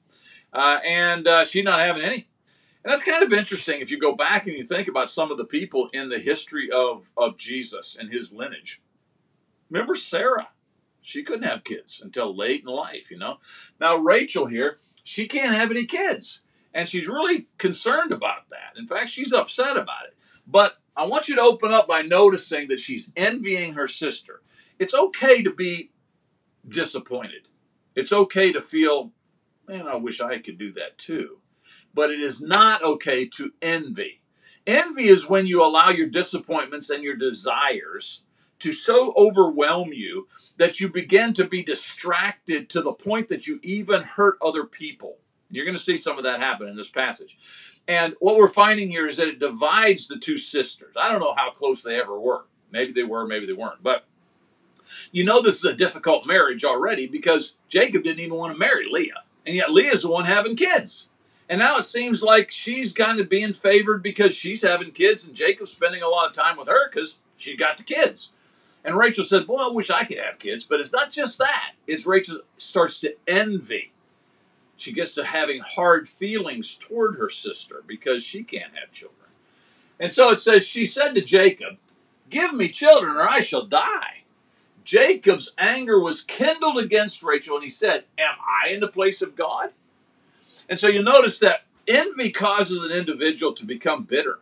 uh, 0.54 0.80
and 0.86 1.28
uh, 1.28 1.46
she's 1.46 1.64
not 1.64 1.80
having 1.80 2.04
any. 2.04 2.28
And 2.84 2.94
that's 2.94 3.04
kind 3.04 3.24
of 3.24 3.34
interesting 3.34 3.82
if 3.82 3.92
you 3.92 4.00
go 4.00 4.16
back 4.16 4.48
and 4.48 4.56
you 4.56 4.64
think 4.64 4.88
about 4.88 5.10
some 5.10 5.30
of 5.30 5.38
the 5.38 5.46
people 5.46 5.90
in 5.94 6.10
the 6.10 6.20
history 6.20 6.70
of 6.72 7.10
of 7.18 7.38
Jesus 7.38 7.98
and 7.98 8.12
his 8.12 8.32
lineage. 8.32 8.82
Remember 9.70 9.96
Sarah? 9.96 10.50
She 11.08 11.24
couldn't 11.24 11.48
have 11.48 11.64
kids 11.64 12.02
until 12.02 12.36
late 12.36 12.64
in 12.64 12.68
life, 12.68 13.10
you 13.10 13.18
know. 13.18 13.40
Now 13.80 13.96
Rachel 13.96 14.48
here, 14.48 14.80
she 15.06 15.26
can't 15.26 15.56
have 15.56 15.72
any 15.72 15.86
kids, 15.86 16.42
and 16.74 16.90
she's 16.90 17.08
really 17.08 17.48
concerned 17.58 18.12
about 18.12 18.50
that. 18.50 18.78
In 18.78 18.88
fact, 18.88 19.08
she's 19.08 19.32
upset 19.32 19.78
about 19.78 20.08
it. 20.08 20.18
But 20.46 20.80
I 20.98 21.08
want 21.08 21.30
you 21.30 21.36
to 21.36 21.42
open 21.42 21.72
up 21.72 21.88
by 21.88 22.02
noticing 22.02 22.68
that 22.68 22.82
she's 22.82 23.14
envying 23.16 23.76
her 23.76 23.88
sister. 23.88 24.42
It's 24.80 24.94
okay 24.94 25.42
to 25.44 25.54
be 25.54 25.92
disappointed. 26.68 27.48
It's 27.96 28.12
okay 28.12 28.52
to 28.52 28.62
feel, 28.62 29.14
man, 29.66 29.88
I 29.88 29.96
wish 29.96 30.20
I 30.20 30.40
could 30.40 30.58
do 30.58 30.74
that 30.74 30.98
too. 30.98 31.40
But 31.94 32.12
it 32.12 32.20
is 32.20 32.42
not 32.42 32.84
okay 32.84 33.26
to 33.28 33.54
envy. 33.62 34.24
Envy 34.66 35.06
is 35.06 35.30
when 35.30 35.48
you 35.48 35.64
allow 35.64 35.90
your 35.90 36.10
disappointments 36.10 36.90
and 36.90 37.02
your 37.02 37.16
desires 37.16 38.24
to 38.60 38.74
so 38.74 39.14
overwhelm 39.16 39.94
you 39.94 40.28
that 40.58 40.80
you 40.80 40.90
begin 40.90 41.34
to 41.34 41.46
be 41.46 41.64
distracted 41.64 42.70
to 42.70 42.82
the 42.82 42.94
point 42.94 43.28
that 43.30 43.48
you 43.48 43.60
even 43.64 44.02
hurt 44.02 44.38
other 44.42 44.64
people. 44.64 45.18
You're 45.50 45.66
going 45.66 45.78
to 45.78 45.84
see 45.84 45.98
some 45.98 46.18
of 46.18 46.24
that 46.24 46.40
happen 46.40 46.68
in 46.68 46.76
this 46.76 46.90
passage. 46.90 47.38
And 47.88 48.16
what 48.20 48.36
we're 48.36 48.50
finding 48.50 48.90
here 48.90 49.08
is 49.08 49.18
that 49.18 49.30
it 49.30 49.40
divides 49.40 50.08
the 50.08 50.18
two 50.18 50.38
sisters. 50.38 50.96
I 51.00 51.10
don't 51.10 51.22
know 51.22 51.36
how 51.38 51.52
close 51.52 51.84
they 51.84 52.00
ever 52.00 52.20
were. 52.20 52.46
Maybe 52.72 52.92
they 52.92 53.04
were, 53.04 53.26
maybe 53.26 53.46
they 53.46 53.54
weren't. 53.54 53.82
But 53.82 54.06
you 55.12 55.24
know 55.24 55.42
this 55.42 55.58
is 55.58 55.66
a 55.66 55.74
difficult 55.74 56.28
marriage 56.28 56.66
already 56.66 57.08
because 57.08 57.56
Jacob 57.70 58.04
didn't 58.04 58.20
even 58.20 58.38
want 58.38 58.54
to 58.54 58.60
marry 58.60 58.88
Leah. 58.90 59.24
And 59.46 59.56
yet 59.56 59.72
Leah's 59.72 60.02
the 60.02 60.12
one 60.12 60.26
having 60.26 60.56
kids. 60.56 61.10
And 61.50 61.60
now 61.60 61.78
it 61.78 61.86
seems 61.86 62.22
like 62.22 62.52
she's 62.52 62.94
kind 62.94 63.20
of 63.20 63.30
being 63.30 63.54
favored 63.54 64.04
because 64.04 64.36
she's 64.36 64.64
having 64.64 64.92
kids 64.92 65.26
and 65.26 65.36
Jacob's 65.36 65.72
spending 65.72 66.02
a 66.02 66.10
lot 66.10 66.28
of 66.28 66.34
time 66.34 66.58
with 66.58 66.68
her 66.68 66.90
because 66.90 67.20
she 67.38 67.56
got 67.56 67.78
the 67.78 67.84
kids. 67.84 68.34
And 68.88 68.98
Rachel 68.98 69.26
said, 69.26 69.46
Boy, 69.46 69.58
I 69.58 69.68
wish 69.68 69.90
I 69.90 70.06
could 70.06 70.18
have 70.18 70.40
kids. 70.40 70.64
But 70.64 70.80
it's 70.80 70.94
not 70.94 71.12
just 71.12 71.38
that. 71.40 71.74
It's 71.88 72.08
Rachel 72.08 72.40
starts 72.56 73.02
to 73.02 73.16
envy. 73.28 73.92
She 74.78 74.94
gets 74.94 75.14
to 75.16 75.26
having 75.26 75.60
hard 75.60 76.08
feelings 76.08 76.78
toward 76.78 77.18
her 77.18 77.30
sister 77.30 77.84
because 77.86 78.24
she 78.24 78.44
can't 78.44 78.78
have 78.80 78.94
children. 78.94 79.28
And 80.00 80.10
so 80.10 80.32
it 80.32 80.38
says, 80.38 80.66
She 80.66 80.86
said 80.86 81.14
to 81.16 81.22
Jacob, 81.22 81.76
Give 82.30 82.54
me 82.54 82.70
children 82.70 83.18
or 83.18 83.28
I 83.28 83.42
shall 83.42 83.66
die. 83.66 84.24
Jacob's 84.86 85.54
anger 85.58 86.00
was 86.00 86.24
kindled 86.24 86.78
against 86.78 87.22
Rachel, 87.22 87.56
and 87.56 87.66
he 87.66 87.70
said, 87.70 88.06
Am 88.18 88.36
I 88.40 88.70
in 88.70 88.80
the 88.80 88.88
place 88.88 89.22
of 89.22 89.36
God? 89.36 89.72
And 90.70 90.80
so 90.80 90.88
you 90.88 91.04
notice 91.04 91.40
that 91.40 91.66
envy 91.90 92.32
causes 92.32 92.90
an 92.90 92.98
individual 92.98 93.52
to 93.56 93.66
become 93.66 94.04
bitter. 94.04 94.40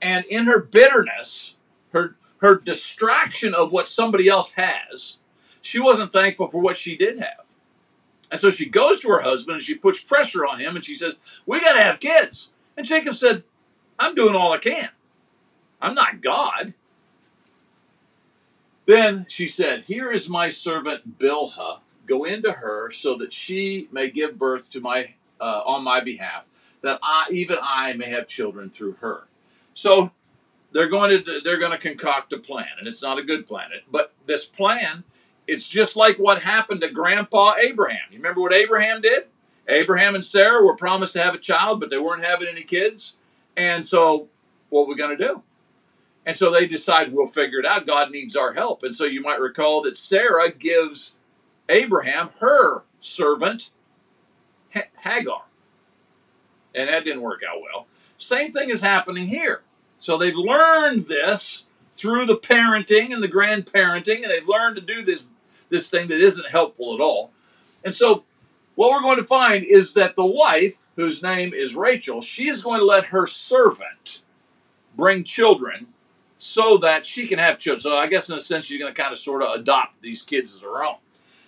And 0.00 0.24
in 0.24 0.46
her 0.46 0.60
bitterness, 0.60 1.58
her, 2.42 2.60
distraction 2.60 3.54
of 3.54 3.72
what 3.72 3.86
somebody 3.86 4.28
else 4.28 4.54
has, 4.54 5.18
she 5.62 5.80
wasn't 5.80 6.12
thankful 6.12 6.48
for 6.48 6.60
what 6.60 6.76
she 6.76 6.96
did 6.96 7.20
have. 7.20 7.46
And 8.30 8.40
so 8.40 8.50
she 8.50 8.68
goes 8.68 9.00
to 9.00 9.08
her 9.08 9.20
husband 9.20 9.56
and 9.56 9.62
she 9.62 9.74
puts 9.74 10.02
pressure 10.02 10.44
on 10.44 10.58
him 10.58 10.74
and 10.74 10.84
she 10.84 10.94
says, 10.94 11.18
We 11.46 11.60
got 11.60 11.74
to 11.74 11.82
have 11.82 12.00
kids. 12.00 12.52
And 12.76 12.86
Jacob 12.86 13.14
said, 13.14 13.44
I'm 13.98 14.14
doing 14.14 14.34
all 14.34 14.52
I 14.52 14.58
can. 14.58 14.88
I'm 15.80 15.94
not 15.94 16.20
God. 16.20 16.74
Then 18.86 19.26
she 19.28 19.48
said, 19.48 19.84
Here 19.84 20.10
is 20.10 20.28
my 20.28 20.48
servant 20.48 21.18
Bilhah. 21.18 21.78
Go 22.06 22.24
into 22.24 22.52
her 22.52 22.90
so 22.90 23.16
that 23.18 23.32
she 23.32 23.88
may 23.92 24.10
give 24.10 24.38
birth 24.38 24.68
to 24.70 24.80
my 24.80 25.14
uh, 25.40 25.62
on 25.64 25.84
my 25.84 26.00
behalf, 26.00 26.44
that 26.82 26.98
I 27.02 27.28
even 27.30 27.58
I 27.62 27.92
may 27.92 28.10
have 28.10 28.26
children 28.26 28.70
through 28.70 28.94
her. 29.00 29.24
So 29.74 30.12
they're 30.72 30.88
going 30.88 31.22
to 31.22 31.40
they're 31.40 31.58
going 31.58 31.72
to 31.72 31.78
concoct 31.78 32.32
a 32.32 32.38
plan, 32.38 32.68
and 32.78 32.88
it's 32.88 33.02
not 33.02 33.18
a 33.18 33.22
good 33.22 33.46
plan. 33.46 33.68
But 33.90 34.12
this 34.26 34.46
plan, 34.46 35.04
it's 35.46 35.68
just 35.68 35.96
like 35.96 36.18
what 36.18 36.42
happened 36.42 36.80
to 36.82 36.90
Grandpa 36.90 37.54
Abraham. 37.62 38.02
You 38.10 38.18
remember 38.18 38.40
what 38.40 38.54
Abraham 38.54 39.00
did? 39.00 39.24
Abraham 39.68 40.14
and 40.14 40.24
Sarah 40.24 40.64
were 40.64 40.76
promised 40.76 41.12
to 41.14 41.22
have 41.22 41.34
a 41.34 41.38
child, 41.38 41.80
but 41.80 41.90
they 41.90 41.98
weren't 41.98 42.24
having 42.24 42.48
any 42.48 42.62
kids. 42.62 43.16
And 43.56 43.86
so, 43.86 44.28
what 44.70 44.82
are 44.82 44.88
we 44.88 44.96
going 44.96 45.16
to 45.16 45.22
do? 45.22 45.42
And 46.24 46.36
so 46.36 46.50
they 46.50 46.66
decide 46.66 47.12
we'll 47.12 47.26
figure 47.26 47.58
it 47.58 47.66
out. 47.66 47.86
God 47.86 48.10
needs 48.10 48.36
our 48.36 48.52
help. 48.54 48.82
And 48.82 48.94
so 48.94 49.04
you 49.04 49.20
might 49.20 49.40
recall 49.40 49.82
that 49.82 49.96
Sarah 49.96 50.50
gives 50.52 51.16
Abraham 51.68 52.30
her 52.38 52.84
servant 53.00 53.70
Hagar. 54.70 55.44
And 56.74 56.88
that 56.88 57.04
didn't 57.04 57.22
work 57.22 57.42
out 57.48 57.60
well. 57.60 57.86
Same 58.16 58.52
thing 58.52 58.70
is 58.70 58.80
happening 58.80 59.26
here. 59.26 59.62
So 60.02 60.18
they've 60.18 60.34
learned 60.34 61.02
this 61.02 61.64
through 61.94 62.26
the 62.26 62.36
parenting 62.36 63.12
and 63.12 63.22
the 63.22 63.28
grandparenting, 63.28 64.16
and 64.16 64.24
they've 64.24 64.48
learned 64.48 64.74
to 64.74 64.82
do 64.82 65.02
this 65.02 65.24
this 65.68 65.88
thing 65.88 66.08
that 66.08 66.20
isn't 66.20 66.50
helpful 66.50 66.92
at 66.92 67.00
all. 67.00 67.30
And 67.84 67.94
so 67.94 68.24
what 68.74 68.90
we're 68.90 69.00
going 69.00 69.18
to 69.18 69.24
find 69.24 69.64
is 69.64 69.94
that 69.94 70.16
the 70.16 70.26
wife, 70.26 70.88
whose 70.96 71.22
name 71.22 71.54
is 71.54 71.76
Rachel, 71.76 72.20
she 72.20 72.48
is 72.48 72.64
going 72.64 72.80
to 72.80 72.84
let 72.84 73.06
her 73.06 73.28
servant 73.28 74.22
bring 74.96 75.22
children 75.22 75.86
so 76.36 76.78
that 76.78 77.06
she 77.06 77.28
can 77.28 77.38
have 77.38 77.58
children. 77.58 77.80
So 77.80 77.96
I 77.96 78.08
guess 78.08 78.28
in 78.28 78.36
a 78.36 78.40
sense, 78.40 78.66
she's 78.66 78.82
going 78.82 78.92
to 78.92 79.00
kind 79.00 79.12
of 79.12 79.18
sort 79.18 79.40
of 79.40 79.54
adopt 79.54 80.02
these 80.02 80.22
kids 80.22 80.52
as 80.52 80.62
her 80.62 80.84
own. 80.84 80.96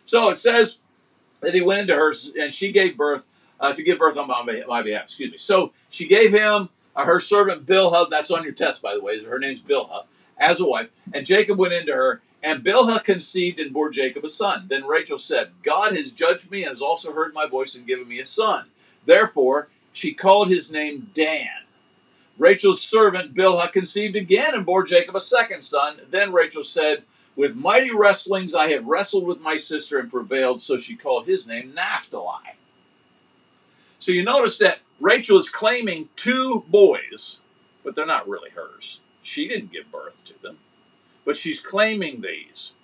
So 0.05 0.31
it 0.31 0.39
says 0.39 0.81
that 1.41 1.55
he 1.55 1.61
went 1.61 1.81
into 1.81 1.95
her 1.97 2.15
and 2.41 2.55
she 2.55 2.71
gave 2.71 2.97
birth 2.97 3.27
uh, 3.59 3.73
to 3.75 3.83
give 3.83 3.99
birth 3.99 4.17
on 4.17 4.29
my, 4.29 4.63
my 4.69 4.83
behalf. 4.83 5.05
Excuse 5.05 5.33
me. 5.33 5.39
So 5.39 5.73
she 5.91 6.07
gave 6.07 6.33
him 6.33 6.69
Uh, 6.97 7.05
her 7.05 7.21
servant 7.21 7.67
Bilhah. 7.67 8.09
That's 8.11 8.31
on 8.31 8.45
your 8.45 8.53
test, 8.53 8.83
by 8.83 8.95
the 8.95 9.01
way. 9.01 9.23
Her 9.23 9.39
name's 9.39 9.63
Bilhah 9.63 10.05
as 10.39 10.61
a 10.61 10.67
wife. 10.67 10.89
And 11.13 11.27
Jacob 11.27 11.59
went 11.59 11.73
into 11.73 11.93
her, 11.93 12.21
and 12.43 12.65
Bilhah 12.65 13.03
conceived 13.03 13.59
and 13.59 13.73
bore 13.73 13.91
Jacob 13.91 14.25
a 14.25 14.29
son. 14.29 14.67
Then 14.69 14.87
Rachel 14.87 15.19
said, 15.19 15.51
God 15.63 15.97
has 15.97 16.13
judged 16.13 16.51
me 16.51 16.63
and 16.63 16.71
has 16.71 16.81
also 16.81 17.13
heard 17.13 17.35
my 17.35 17.47
voice 17.47 17.75
and 17.75 17.87
given 17.87 18.09
me 18.09 18.21
a 18.21 18.27
son. 18.27 18.67
Therefore, 19.07 19.69
she 19.93 20.13
called 20.13 20.49
his 20.49 20.73
name 20.73 21.11
Dan. 21.15 21.49
Rachel's 22.37 22.83
servant 22.83 23.35
Bilhah 23.35 23.73
conceived 23.73 24.17
again 24.17 24.55
and 24.55 24.67
bore 24.67 24.85
Jacob 24.85 25.15
a 25.15 25.21
second 25.21 25.63
son. 25.63 26.01
Then 26.11 26.33
Rachel 26.33 26.65
said, 26.65 27.05
With 27.37 27.55
mighty 27.55 27.95
wrestlings 27.95 28.55
I 28.55 28.71
have 28.71 28.87
wrestled 28.87 29.25
with 29.25 29.41
my 29.41 29.57
sister 29.57 29.99
and 29.99 30.11
prevailed, 30.11 30.61
so 30.61 30.77
she 30.77 30.97
called 30.97 31.27
his 31.27 31.47
name 31.47 31.73
Naphtali. 31.75 32.55
So 34.01 34.11
you 34.11 34.25
notice 34.25 34.59
that 34.59 34.81
Rachel 35.01 35.39
is 35.39 35.49
claiming 35.49 36.09
two 36.17 36.65
boys, 36.69 37.41
but 37.83 37.95
they're 37.95 38.07
not 38.07 38.29
really 38.29 38.51
hers. 38.51 39.01
She 39.23 39.49
didn't 39.49 39.73
give 39.73 39.91
birth 39.91 40.25
to 40.25 40.43
them, 40.43 40.59
but 41.25 41.37
she's 41.37 41.61
claiming 41.61 42.21
these. 42.21 42.75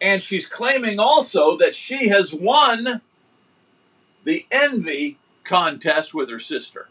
And 0.00 0.20
she's 0.20 0.48
claiming 0.48 0.98
also 0.98 1.56
that 1.56 1.74
she 1.74 2.08
has 2.08 2.34
won 2.34 3.00
the 4.24 4.46
envy 4.50 5.18
contest 5.44 6.14
with 6.14 6.28
her 6.30 6.38
sister. 6.38 6.88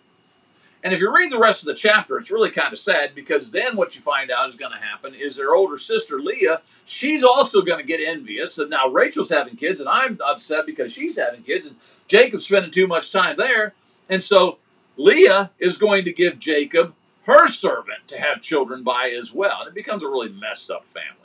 And 0.84 0.94
if 0.94 1.00
you 1.00 1.14
read 1.14 1.32
the 1.32 1.40
rest 1.40 1.62
of 1.62 1.68
the 1.68 1.76
chapter, 1.76 2.18
it's 2.18 2.32
really 2.32 2.52
kind 2.52 2.74
of 2.74 2.80
sad 2.80 3.16
because 3.16 3.52
then 3.52 3.78
what 3.78 3.96
you 3.96 4.02
find 4.02 4.30
out 4.30 4.50
is 4.50 4.58
going 4.58 4.74
to 4.74 4.78
happen 4.78 5.14
is 5.14 5.38
their 5.38 5.56
older 5.56 5.78
sister, 5.78 6.20
Leah, 6.20 6.62
she's 6.86 7.24
also 7.24 7.62
going 7.62 7.80
to 7.80 7.86
get 7.86 8.02
envious. 8.06 8.58
And 8.58 8.70
now 8.70 8.90
Rachel's 8.90 9.30
having 9.30 9.56
kids, 9.56 9.80
and 9.80 9.88
I'm 9.88 10.20
upset 10.26 10.66
because 10.66 10.92
she's 10.92 11.18
having 11.18 11.44
kids, 11.44 11.68
and 11.68 11.78
Jacob's 12.10 12.46
spending 12.46 12.72
too 12.72 12.88
much 12.88 13.14
time 13.14 13.38
there. 13.38 13.74
And 14.10 14.22
so 14.22 14.58
Leah 14.98 15.52
is 15.60 15.78
going 15.78 16.06
to 16.06 16.14
give 16.14 16.40
Jacob 16.40 16.94
her 17.24 17.48
servant 17.48 18.08
to 18.08 18.20
have 18.20 18.42
children 18.42 18.84
by 18.84 19.10
as 19.10 19.34
well. 19.34 19.62
And 19.62 19.70
it 19.70 19.74
becomes 19.74 20.04
a 20.04 20.08
really 20.08 20.32
messed 20.32 20.70
up 20.70 20.86
family. 20.86 21.18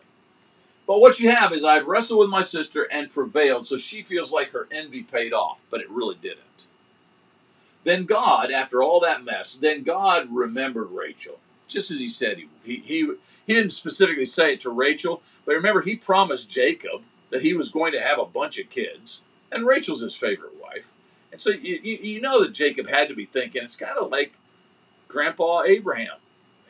But 0.87 1.01
what 1.01 1.21
you 1.21 1.31
have 1.31 1.53
is 1.53 1.65
I've 1.65 1.87
wrestled 1.87 2.21
with 2.21 2.31
my 2.31 2.43
sister 2.43 2.89
and 2.91 3.11
prevailed, 3.11 3.67
so 3.67 3.77
she 3.77 4.03
feels 4.03 4.33
like 4.33 4.53
her 4.53 4.69
envy 4.71 5.03
paid 5.03 5.35
off, 5.35 5.61
but 5.71 5.83
it 5.83 5.91
really 5.91 6.15
didn't. 6.15 6.67
Then 7.85 8.05
God, 8.05 8.51
after 8.51 8.83
all 8.83 9.01
that 9.01 9.25
mess, 9.25 9.57
then 9.59 9.83
God 9.83 10.29
remembered 10.31 10.91
Rachel, 10.91 11.41
just 11.69 11.91
as 11.91 11.99
he 11.99 12.09
said 12.09 12.39
he 12.39 12.49
he 12.65 12.77
he, 12.77 13.13
he 13.47 13.55
didn't 13.55 13.73
specifically 13.73 14.25
say 14.25 14.55
it 14.55 14.61
to 14.61 14.71
Rachel, 14.71 15.23
but 15.45 15.55
remember 15.55 15.83
he 15.83 15.95
promised 15.95 16.49
Jacob 16.49 17.03
that 17.31 17.43
he 17.43 17.55
was 17.55 17.71
going 17.71 17.93
to 17.93 18.01
have 18.01 18.19
a 18.19 18.25
bunch 18.25 18.59
of 18.59 18.71
kids, 18.71 19.23
and 19.53 19.67
Rachel's 19.67 20.01
his 20.01 20.15
favorite. 20.15 20.58
And 21.33 21.41
so 21.41 21.51
you, 21.51 21.81
you, 21.83 21.97
you 21.99 22.21
know 22.21 22.43
that 22.43 22.53
Jacob 22.55 22.89
had 22.89 23.09
to 23.09 23.15
be 23.15 23.25
thinking 23.25 23.63
it's 23.65 23.77
kind 23.77 23.99
of 23.99 24.11
like 24.11 24.35
Grandpa 25.09 25.63
Abraham 25.65 26.17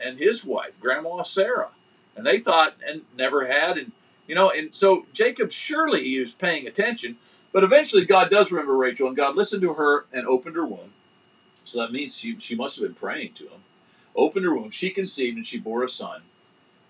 and 0.01 0.19
his 0.19 0.45
wife, 0.45 0.73
Grandma 0.81 1.23
Sarah, 1.23 1.69
and 2.15 2.25
they 2.25 2.39
thought 2.39 2.75
and 2.87 3.03
never 3.17 3.47
had, 3.47 3.77
and 3.77 3.91
you 4.27 4.35
know, 4.35 4.51
and 4.51 4.73
so 4.73 5.05
Jacob 5.13 5.51
surely 5.51 6.03
he 6.03 6.19
was 6.19 6.33
paying 6.33 6.67
attention, 6.67 7.17
but 7.53 7.63
eventually 7.63 8.05
God 8.05 8.29
does 8.29 8.51
remember 8.51 8.77
Rachel, 8.77 9.07
and 9.07 9.17
God 9.17 9.35
listened 9.35 9.61
to 9.63 9.73
her 9.75 10.05
and 10.13 10.27
opened 10.27 10.55
her 10.55 10.65
womb. 10.65 10.93
So 11.53 11.81
that 11.81 11.91
means 11.91 12.17
she, 12.17 12.39
she 12.39 12.55
must 12.55 12.79
have 12.79 12.87
been 12.89 12.95
praying 12.95 13.33
to 13.35 13.45
him. 13.45 13.61
Opened 14.15 14.45
her 14.45 14.55
womb, 14.55 14.71
she 14.71 14.89
conceived, 14.91 15.37
and 15.37 15.45
she 15.45 15.59
bore 15.59 15.83
a 15.83 15.89
son. 15.89 16.23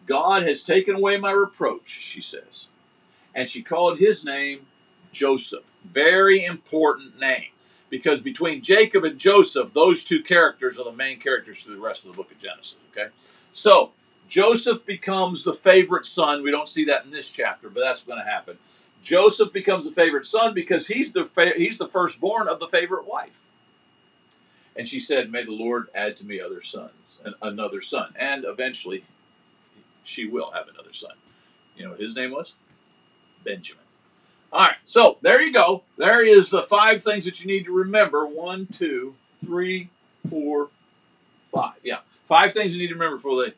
God 0.08 0.44
has 0.44 0.64
taken 0.64 0.96
away 0.96 1.18
my 1.18 1.32
reproach, 1.32 1.90
she 1.90 2.22
says. 2.22 2.70
and 3.34 3.50
she 3.50 3.62
called 3.64 4.00
his 4.00 4.26
name 4.26 4.68
Joseph. 5.12 5.64
Very 5.86 6.44
important 6.46 7.20
name 7.20 7.50
because 7.90 8.22
between 8.22 8.62
Jacob 8.62 9.04
and 9.04 9.18
Joseph, 9.18 9.74
those 9.74 10.04
two 10.04 10.22
characters 10.22 10.80
are 10.80 10.86
the 10.86 10.92
main 10.92 11.20
characters 11.20 11.64
through 11.64 11.76
the 11.76 11.82
rest 11.82 12.06
of 12.06 12.12
the 12.12 12.18
book 12.18 12.32
of 12.32 12.40
Genesis. 12.40 12.78
Okay, 12.92 13.10
so 13.54 13.92
Joseph 14.28 14.86
becomes 14.86 15.44
the 15.44 15.54
favorite 15.54 16.06
son. 16.06 16.44
We 16.44 16.52
don't 16.52 16.68
see 16.68 16.86
that 16.86 17.06
in 17.06 17.12
this 17.12 17.32
chapter, 17.32 17.70
but 17.70 17.82
that's 17.82 18.06
going 18.06 18.20
to 18.20 18.30
happen. 18.30 18.58
Joseph 19.02 19.52
becomes 19.54 19.86
the 19.86 19.92
favorite 19.92 20.26
son 20.26 20.54
because 20.54 20.88
he's 20.88 21.14
the 21.14 21.26
fa- 21.26 21.54
he's 21.58 21.78
the 21.78 21.88
firstborn 21.88 22.48
of 22.48 22.60
the 22.60 22.68
favorite 22.68 23.06
wife. 23.06 23.44
And 24.76 24.88
she 24.88 25.00
said, 25.00 25.32
"May 25.32 25.44
the 25.44 25.52
Lord 25.52 25.88
add 25.96 26.16
to 26.18 26.26
me 26.26 26.40
other 26.40 26.62
sons 26.62 27.22
and 27.26 27.36
another 27.42 27.82
son." 27.82 28.14
And 28.18 28.46
eventually, 28.46 29.04
she 30.04 30.26
will 30.28 30.52
have 30.52 30.68
another 30.68 30.94
son. 30.94 31.14
You 31.76 31.86
know 31.86 31.92
what 31.92 32.00
his 32.00 32.16
name 32.16 32.32
was? 32.32 32.56
Benjamin. 33.44 33.89
All 34.52 34.62
right, 34.62 34.78
so 34.84 35.18
there 35.22 35.42
you 35.44 35.54
go. 35.54 35.84
There 35.98 36.26
is 36.26 36.50
the 36.50 36.64
five 36.64 37.02
things 37.04 37.26
that 37.26 37.40
you 37.42 37.48
need 37.48 37.66
to 37.66 37.72
remember. 37.72 38.26
One, 38.26 38.66
two, 38.66 39.16
three, 39.46 39.90
four, 40.28 40.70
five. 41.54 41.76
Yeah, 41.84 42.00
five 42.28 42.52
things 42.54 42.76
you 42.76 42.82
need 42.82 42.88
to 42.88 42.96
remember 42.96 43.20
for 43.20 43.36
the 43.36 43.54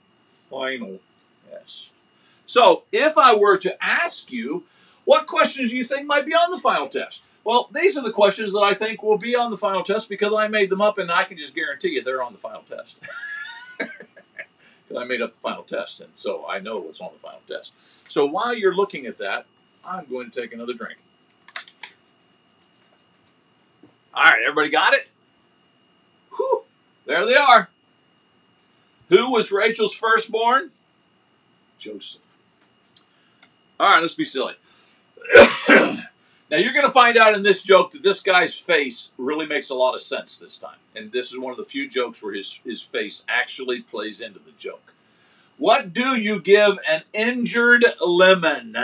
final 0.50 1.00
test. 1.50 2.04
So, 2.46 2.84
if 2.92 3.18
I 3.18 3.36
were 3.36 3.58
to 3.60 3.82
ask 3.82 4.32
you, 4.32 4.66
what 5.06 5.28
questions 5.28 5.72
do 5.72 5.78
you 5.78 5.86
think 5.86 6.08
might 6.08 6.26
be 6.26 6.34
on 6.34 6.52
the 6.52 6.58
final 6.58 6.90
test? 6.90 7.24
Well, 7.46 7.70
these 7.74 7.98
are 7.98 8.04
the 8.04 8.12
questions 8.12 8.52
that 8.52 8.60
I 8.60 8.74
think 8.74 9.02
will 9.02 9.18
be 9.18 9.36
on 9.36 9.50
the 9.50 9.58
final 9.58 9.84
test 9.84 10.10
because 10.10 10.34
I 10.34 10.48
made 10.48 10.70
them 10.70 10.82
up 10.82 10.98
and 10.98 11.10
I 11.10 11.24
can 11.24 11.38
just 11.38 11.56
guarantee 11.56 11.94
you 11.94 12.04
they're 12.04 12.22
on 12.22 12.34
the 12.34 12.40
final 12.40 12.64
test. 12.64 13.00
Because 14.88 15.06
I 15.06 15.08
made 15.08 15.22
up 15.22 15.32
the 15.32 15.40
final 15.40 15.64
test, 15.64 16.02
and 16.02 16.10
so 16.16 16.46
I 16.46 16.60
know 16.60 16.78
what's 16.80 17.00
on 17.00 17.12
the 17.14 17.20
final 17.20 17.40
test. 17.48 17.76
So 18.12 18.26
while 18.26 18.54
you're 18.54 18.76
looking 18.76 19.06
at 19.06 19.18
that, 19.20 19.46
I'm 19.86 20.06
going 20.06 20.30
to 20.30 20.42
take 20.42 20.54
another 20.54 20.74
drink. 20.74 20.98
All 24.14 24.24
right, 24.24 24.42
everybody 24.46 24.70
got 24.70 24.94
it? 24.94 25.10
Whew, 26.36 26.66
there 27.06 27.26
they 27.26 27.36
are. 27.36 27.70
Who 29.10 29.32
was 29.32 29.52
Rachel's 29.52 29.94
firstborn? 29.94 30.72
Joseph. 31.78 32.38
All 33.80 33.90
right, 33.90 34.02
let's 34.02 34.16
be 34.16 34.26
silly. 34.26 34.54
now 35.70 35.98
you're 36.52 36.74
going 36.74 36.86
to 36.86 36.92
find 36.92 37.18
out 37.18 37.34
in 37.34 37.44
this 37.44 37.64
joke 37.64 37.92
that 37.92 38.04
this 38.04 38.22
guy's 38.22 38.56
face 38.56 39.12
really 39.18 39.48
makes 39.48 39.70
a 39.70 39.76
lot 39.76 39.96
of 39.96 40.02
sense 40.02 40.38
this 40.38 40.58
time. 40.58 40.78
And 40.96 41.12
this 41.12 41.32
is 41.32 41.40
one 41.40 41.52
of 41.52 41.58
the 41.58 41.66
few 41.66 41.88
jokes 41.88 42.22
where 42.22 42.34
his, 42.34 42.60
his 42.64 42.82
face 42.82 43.26
actually 43.28 43.82
plays 43.82 44.22
into 44.22 44.40
the 44.40 44.52
joke. 44.52 44.94
What 45.58 45.94
do 45.94 46.16
you 46.16 46.42
give 46.42 46.80
an 46.88 47.04
injured 47.14 47.86
lemon? 48.00 48.76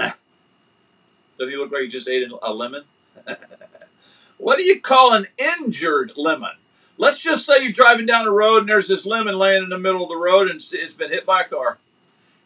Doesn't 1.38 1.52
he 1.52 1.58
look 1.58 1.72
like 1.72 1.84
he 1.84 1.88
just 1.88 2.10
ate 2.10 2.30
a 2.42 2.54
lemon? 2.54 2.84
what 4.38 4.58
do 4.58 4.64
you 4.64 4.80
call 4.80 5.14
an 5.14 5.28
injured 5.38 6.14
lemon? 6.16 6.52
Let's 6.98 7.22
just 7.22 7.46
say 7.46 7.62
you're 7.62 7.72
driving 7.72 8.08
down 8.08 8.26
the 8.26 8.32
road 8.32 8.60
and 8.60 8.70
there's 8.70 8.88
this 8.88 9.06
lemon 9.06 9.38
laying 9.38 9.64
in 9.64 9.70
the 9.70 9.78
middle 9.78 10.04
of 10.04 10.10
the 10.10 10.18
road 10.18 10.50
and 10.50 10.60
it's 10.60 10.94
been 10.94 11.12
hit 11.12 11.26
by 11.26 11.42
a 11.42 11.48
car. 11.48 11.78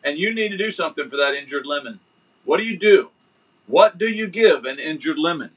And 0.03 0.17
you 0.17 0.33
need 0.33 0.50
to 0.50 0.57
do 0.57 0.71
something 0.71 1.10
for 1.10 1.15
that 1.15 1.36
injured 1.36 1.65
lemon. 1.65 2.00
What 2.43 2.57
do 2.57 2.63
you 2.63 2.77
do? 2.77 3.12
What 3.67 3.98
do 3.98 4.07
you 4.07 4.27
give 4.27 4.65
an 4.65 4.79
injured 4.79 5.17
lemon? 5.17 5.51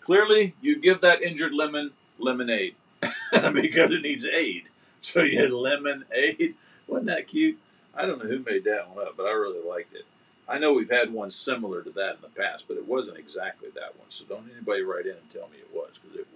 Clearly, 0.00 0.54
you 0.60 0.80
give 0.80 1.00
that 1.00 1.22
injured 1.22 1.54
lemon 1.54 1.92
lemonade 2.18 2.74
because 3.32 3.90
it 3.90 4.02
needs 4.02 4.24
aid. 4.26 4.64
So 5.00 5.22
you 5.22 5.40
had 5.40 5.50
lemonade. 5.50 6.54
Wasn't 6.86 7.06
that 7.06 7.26
cute? 7.26 7.58
I 7.94 8.06
don't 8.06 8.22
know 8.22 8.28
who 8.30 8.38
made 8.40 8.64
that 8.64 8.90
one 8.94 9.06
up, 9.06 9.16
but 9.16 9.26
I 9.26 9.32
really 9.32 9.66
liked 9.66 9.94
it. 9.94 10.04
I 10.50 10.58
know 10.58 10.74
we've 10.74 10.90
had 10.90 11.12
one 11.12 11.30
similar 11.30 11.82
to 11.82 11.90
that 11.90 12.16
in 12.16 12.22
the 12.22 12.28
past, 12.28 12.64
but 12.66 12.76
it 12.76 12.86
wasn't 12.86 13.18
exactly 13.18 13.68
that 13.74 13.96
one. 13.96 14.10
So 14.10 14.24
don't 14.24 14.50
anybody 14.52 14.82
write 14.82 15.06
in 15.06 15.12
and 15.12 15.30
tell 15.30 15.48
me 15.48 15.58
it 15.58 15.70
was 15.72 15.92
because 16.02 16.18
it 16.18 16.26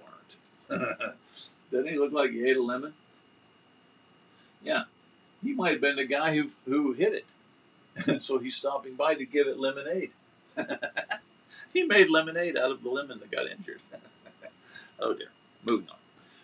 weren't. 0.71 1.17
Doesn't 1.73 1.93
he 1.93 1.99
look 1.99 2.13
like 2.13 2.31
he 2.31 2.49
ate 2.49 2.57
a 2.57 2.63
lemon? 2.63 2.95
Yeah, 4.63 4.85
he 5.43 5.53
might 5.53 5.73
have 5.73 5.81
been 5.81 5.97
the 5.97 6.07
guy 6.07 6.35
who 6.35 6.51
who 6.65 6.93
hit 6.93 7.13
it, 7.13 7.27
and 8.09 8.23
so 8.23 8.39
he's 8.39 8.57
stopping 8.57 8.95
by 8.95 9.15
to 9.15 9.25
give 9.25 9.49
it 9.49 9.59
lemonade. 9.59 10.13
he 11.73 11.83
made 11.83 12.09
lemonade 12.09 12.57
out 12.57 12.71
of 12.71 12.85
the 12.85 12.91
lemon 12.91 13.19
that 13.19 13.31
got 13.31 13.51
injured. 13.51 13.81
oh 15.01 15.15
dear. 15.15 15.29
Moving 15.67 15.89
on. 15.89 15.97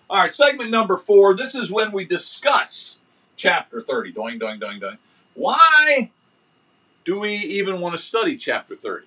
All 0.08 0.18
right, 0.18 0.32
segment 0.32 0.70
number 0.70 0.96
four. 0.96 1.36
This 1.36 1.54
is 1.54 1.70
when 1.70 1.92
we 1.92 2.04
discuss 2.04 2.98
chapter 3.36 3.80
30. 3.80 4.12
Doing, 4.12 4.38
doing, 4.38 4.58
doing, 4.58 4.80
doing. 4.80 4.98
Why 5.34 6.10
do 7.10 7.18
we 7.18 7.34
even 7.34 7.80
want 7.80 7.96
to 7.96 8.00
study 8.00 8.36
chapter 8.36 8.76
30? 8.76 9.04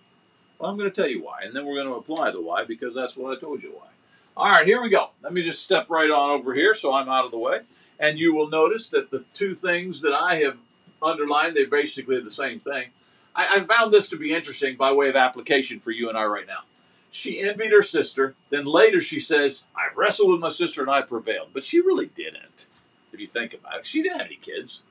Well, 0.59 0.69
I'm 0.69 0.77
going 0.77 0.91
to 0.91 1.01
tell 1.01 1.09
you 1.09 1.23
why, 1.23 1.43
and 1.43 1.55
then 1.55 1.65
we're 1.65 1.81
going 1.81 1.87
to 1.87 1.93
apply 1.93 2.31
the 2.31 2.41
why 2.41 2.65
because 2.65 2.93
that's 2.93 3.15
what 3.15 3.37
I 3.37 3.39
told 3.39 3.63
you 3.63 3.71
why. 3.71 3.87
All 4.35 4.49
right, 4.49 4.67
here 4.67 4.81
we 4.81 4.89
go. 4.89 5.11
Let 5.21 5.31
me 5.31 5.41
just 5.41 5.63
step 5.63 5.89
right 5.89 6.11
on 6.11 6.31
over 6.31 6.53
here 6.53 6.73
so 6.73 6.91
I'm 6.91 7.07
out 7.07 7.23
of 7.23 7.31
the 7.31 7.37
way. 7.37 7.61
And 7.97 8.19
you 8.19 8.35
will 8.35 8.49
notice 8.49 8.89
that 8.89 9.09
the 9.09 9.23
two 9.33 9.55
things 9.55 10.01
that 10.01 10.11
I 10.11 10.35
have 10.39 10.57
underlined, 11.01 11.55
they're 11.55 11.65
basically 11.65 12.19
the 12.19 12.29
same 12.29 12.59
thing. 12.59 12.87
I, 13.33 13.55
I 13.55 13.59
found 13.61 13.93
this 13.93 14.09
to 14.09 14.17
be 14.17 14.35
interesting 14.35 14.75
by 14.75 14.91
way 14.91 15.07
of 15.07 15.15
application 15.15 15.79
for 15.79 15.91
you 15.91 16.09
and 16.09 16.17
I 16.17 16.25
right 16.25 16.45
now. 16.45 16.63
She 17.09 17.39
envied 17.39 17.71
her 17.71 17.81
sister. 17.81 18.35
Then 18.49 18.65
later 18.65 18.99
she 18.99 19.21
says, 19.21 19.65
I 19.77 19.95
wrestled 19.95 20.29
with 20.29 20.41
my 20.41 20.49
sister 20.49 20.81
and 20.81 20.91
I 20.91 21.03
prevailed. 21.03 21.51
But 21.53 21.63
she 21.63 21.79
really 21.79 22.07
didn't, 22.07 22.67
if 23.13 23.21
you 23.21 23.27
think 23.27 23.53
about 23.53 23.79
it. 23.79 23.85
She 23.85 24.03
didn't 24.03 24.17
have 24.17 24.27
any 24.27 24.35
kids. 24.35 24.83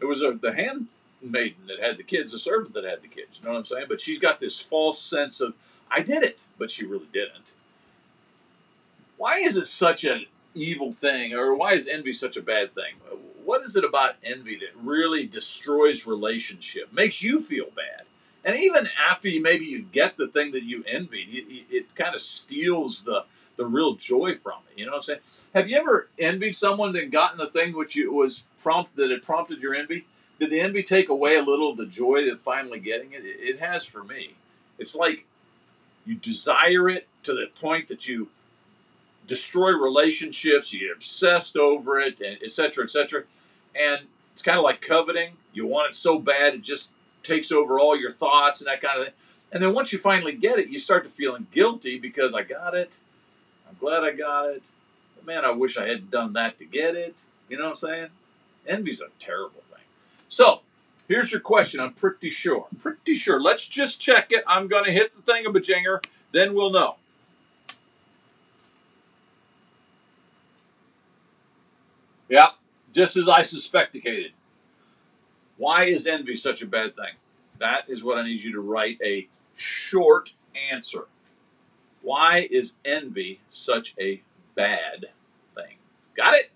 It 0.00 0.06
was 0.06 0.24
a, 0.24 0.32
the 0.32 0.52
handmaiden 1.22 1.66
that 1.68 1.80
had 1.80 1.96
the 1.96 2.02
kids, 2.02 2.32
the 2.32 2.38
servant 2.38 2.74
that 2.74 2.84
had 2.84 3.02
the 3.02 3.08
kids. 3.08 3.38
You 3.38 3.44
know 3.44 3.52
what 3.52 3.58
I'm 3.58 3.64
saying? 3.64 3.86
But 3.88 4.00
she's 4.00 4.18
got 4.18 4.40
this 4.40 4.60
false 4.60 5.00
sense 5.00 5.40
of, 5.40 5.54
I 5.90 6.00
did 6.00 6.22
it, 6.22 6.46
but 6.58 6.70
she 6.70 6.84
really 6.84 7.08
didn't. 7.12 7.54
Why 9.16 9.38
is 9.38 9.56
it 9.56 9.66
such 9.66 10.04
an 10.04 10.26
evil 10.54 10.92
thing, 10.92 11.32
or 11.32 11.54
why 11.54 11.72
is 11.72 11.88
envy 11.88 12.12
such 12.12 12.36
a 12.36 12.42
bad 12.42 12.74
thing? 12.74 12.94
What 13.44 13.62
is 13.62 13.76
it 13.76 13.84
about 13.84 14.16
envy 14.24 14.56
that 14.56 14.70
really 14.76 15.26
destroys 15.26 16.06
relationship, 16.06 16.92
makes 16.92 17.22
you 17.22 17.40
feel 17.40 17.66
bad? 17.74 18.06
And 18.44 18.56
even 18.56 18.88
after 19.08 19.28
you 19.28 19.40
maybe 19.40 19.66
you 19.66 19.82
get 19.82 20.16
the 20.16 20.26
thing 20.26 20.50
that 20.52 20.64
you 20.64 20.82
envied, 20.86 21.28
it, 21.30 21.74
it 21.74 21.94
kind 21.94 22.14
of 22.14 22.20
steals 22.20 23.04
the 23.04 23.24
the 23.56 23.66
real 23.66 23.94
joy 23.94 24.34
from 24.34 24.60
it. 24.70 24.78
You 24.78 24.86
know 24.86 24.92
what 24.92 24.98
I'm 24.98 25.02
saying? 25.02 25.20
Have 25.54 25.68
you 25.68 25.76
ever 25.76 26.08
envied 26.18 26.56
someone 26.56 26.92
that 26.94 27.10
gotten 27.10 27.38
the 27.38 27.46
thing 27.46 27.76
which 27.76 27.94
you 27.94 28.12
was 28.12 28.44
prompt 28.60 28.96
that 28.96 29.10
had 29.10 29.22
prompted 29.22 29.60
your 29.60 29.74
envy? 29.74 30.06
Did 30.42 30.50
the 30.50 30.60
envy 30.60 30.82
take 30.82 31.08
away 31.08 31.36
a 31.36 31.42
little 31.44 31.70
of 31.70 31.76
the 31.76 31.86
joy 31.86 32.26
that 32.26 32.42
finally 32.42 32.80
getting 32.80 33.12
it? 33.12 33.22
It 33.24 33.60
has 33.60 33.84
for 33.84 34.02
me. 34.02 34.34
It's 34.76 34.96
like 34.96 35.24
you 36.04 36.16
desire 36.16 36.88
it 36.88 37.06
to 37.22 37.32
the 37.32 37.46
point 37.60 37.86
that 37.86 38.08
you 38.08 38.26
destroy 39.28 39.70
relationships, 39.70 40.72
you 40.72 40.80
get 40.80 40.96
obsessed 40.96 41.56
over 41.56 42.00
it, 42.00 42.20
and 42.20 42.42
etc. 42.42 42.82
etc. 42.82 43.22
And 43.72 44.08
it's 44.32 44.42
kind 44.42 44.58
of 44.58 44.64
like 44.64 44.80
coveting. 44.80 45.34
You 45.52 45.64
want 45.68 45.90
it 45.90 45.94
so 45.94 46.18
bad 46.18 46.54
it 46.54 46.62
just 46.62 46.90
takes 47.22 47.52
over 47.52 47.78
all 47.78 47.96
your 47.96 48.10
thoughts 48.10 48.60
and 48.60 48.66
that 48.66 48.80
kind 48.80 48.98
of 48.98 49.04
thing. 49.04 49.14
And 49.52 49.62
then 49.62 49.72
once 49.74 49.92
you 49.92 50.00
finally 50.00 50.32
get 50.32 50.58
it, 50.58 50.70
you 50.70 50.80
start 50.80 51.04
to 51.04 51.10
feeling 51.10 51.46
guilty 51.52 52.00
because 52.00 52.34
I 52.34 52.42
got 52.42 52.74
it. 52.74 52.98
I'm 53.68 53.76
glad 53.78 54.02
I 54.02 54.10
got 54.10 54.50
it. 54.50 54.64
But 55.14 55.24
man, 55.24 55.44
I 55.44 55.52
wish 55.52 55.78
I 55.78 55.86
hadn't 55.86 56.10
done 56.10 56.32
that 56.32 56.58
to 56.58 56.64
get 56.64 56.96
it. 56.96 57.26
You 57.48 57.58
know 57.58 57.66
what 57.66 57.68
I'm 57.68 57.74
saying? 57.76 58.08
Envy's 58.66 59.00
a 59.00 59.06
terrible. 59.20 59.61
So, 60.32 60.62
here's 61.08 61.30
your 61.30 61.42
question. 61.42 61.78
I'm 61.78 61.92
pretty 61.92 62.30
sure. 62.30 62.66
Pretty 62.80 63.14
sure. 63.16 63.38
Let's 63.38 63.68
just 63.68 64.00
check 64.00 64.32
it. 64.32 64.42
I'm 64.46 64.66
going 64.66 64.84
to 64.84 64.90
hit 64.90 65.12
the 65.14 65.30
thingamajinger, 65.30 66.02
then 66.32 66.54
we'll 66.54 66.72
know. 66.72 66.96
Yeah, 72.30 72.46
just 72.94 73.18
as 73.18 73.28
I 73.28 73.42
suspected. 73.42 74.32
Why 75.58 75.84
is 75.84 76.06
envy 76.06 76.36
such 76.36 76.62
a 76.62 76.66
bad 76.66 76.96
thing? 76.96 77.12
That 77.58 77.90
is 77.90 78.02
what 78.02 78.16
I 78.16 78.22
need 78.22 78.40
you 78.40 78.52
to 78.52 78.60
write 78.60 78.98
a 79.04 79.28
short 79.54 80.32
answer. 80.72 81.08
Why 82.00 82.48
is 82.50 82.76
envy 82.86 83.40
such 83.50 83.94
a 84.00 84.22
bad 84.54 85.10
thing? 85.54 85.76
Got 86.16 86.36
it? 86.36 86.50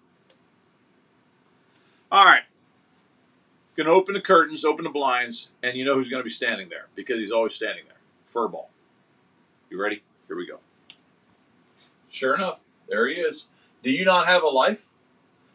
All 2.11 2.25
right. 2.25 2.45
Going 3.77 3.89
to 3.89 3.93
open 3.93 4.15
the 4.15 4.23
curtains, 4.23 4.65
open 4.65 4.85
the 4.85 4.91
blinds, 4.91 5.51
and 5.63 5.77
you 5.77 5.85
know 5.85 5.95
who's 5.95 6.09
going 6.09 6.21
to 6.21 6.25
be 6.25 6.31
standing 6.31 6.71
there 6.71 6.87
because 6.95 7.19
he's 7.19 7.31
always 7.31 7.55
standing 7.55 7.85
there. 7.87 7.99
Furball. 8.35 8.67
You 9.69 9.81
ready? 9.81 10.03
Here 10.29 10.37
we 10.37 10.47
go. 10.47 10.61
Sure 12.09 12.35
enough, 12.35 12.61
there 12.89 13.07
he 13.07 13.17
is. 13.17 13.49
Do 13.83 13.91
you 13.91 14.07
not 14.07 14.27
have 14.27 14.43
a 14.43 14.49
life? 14.49 14.89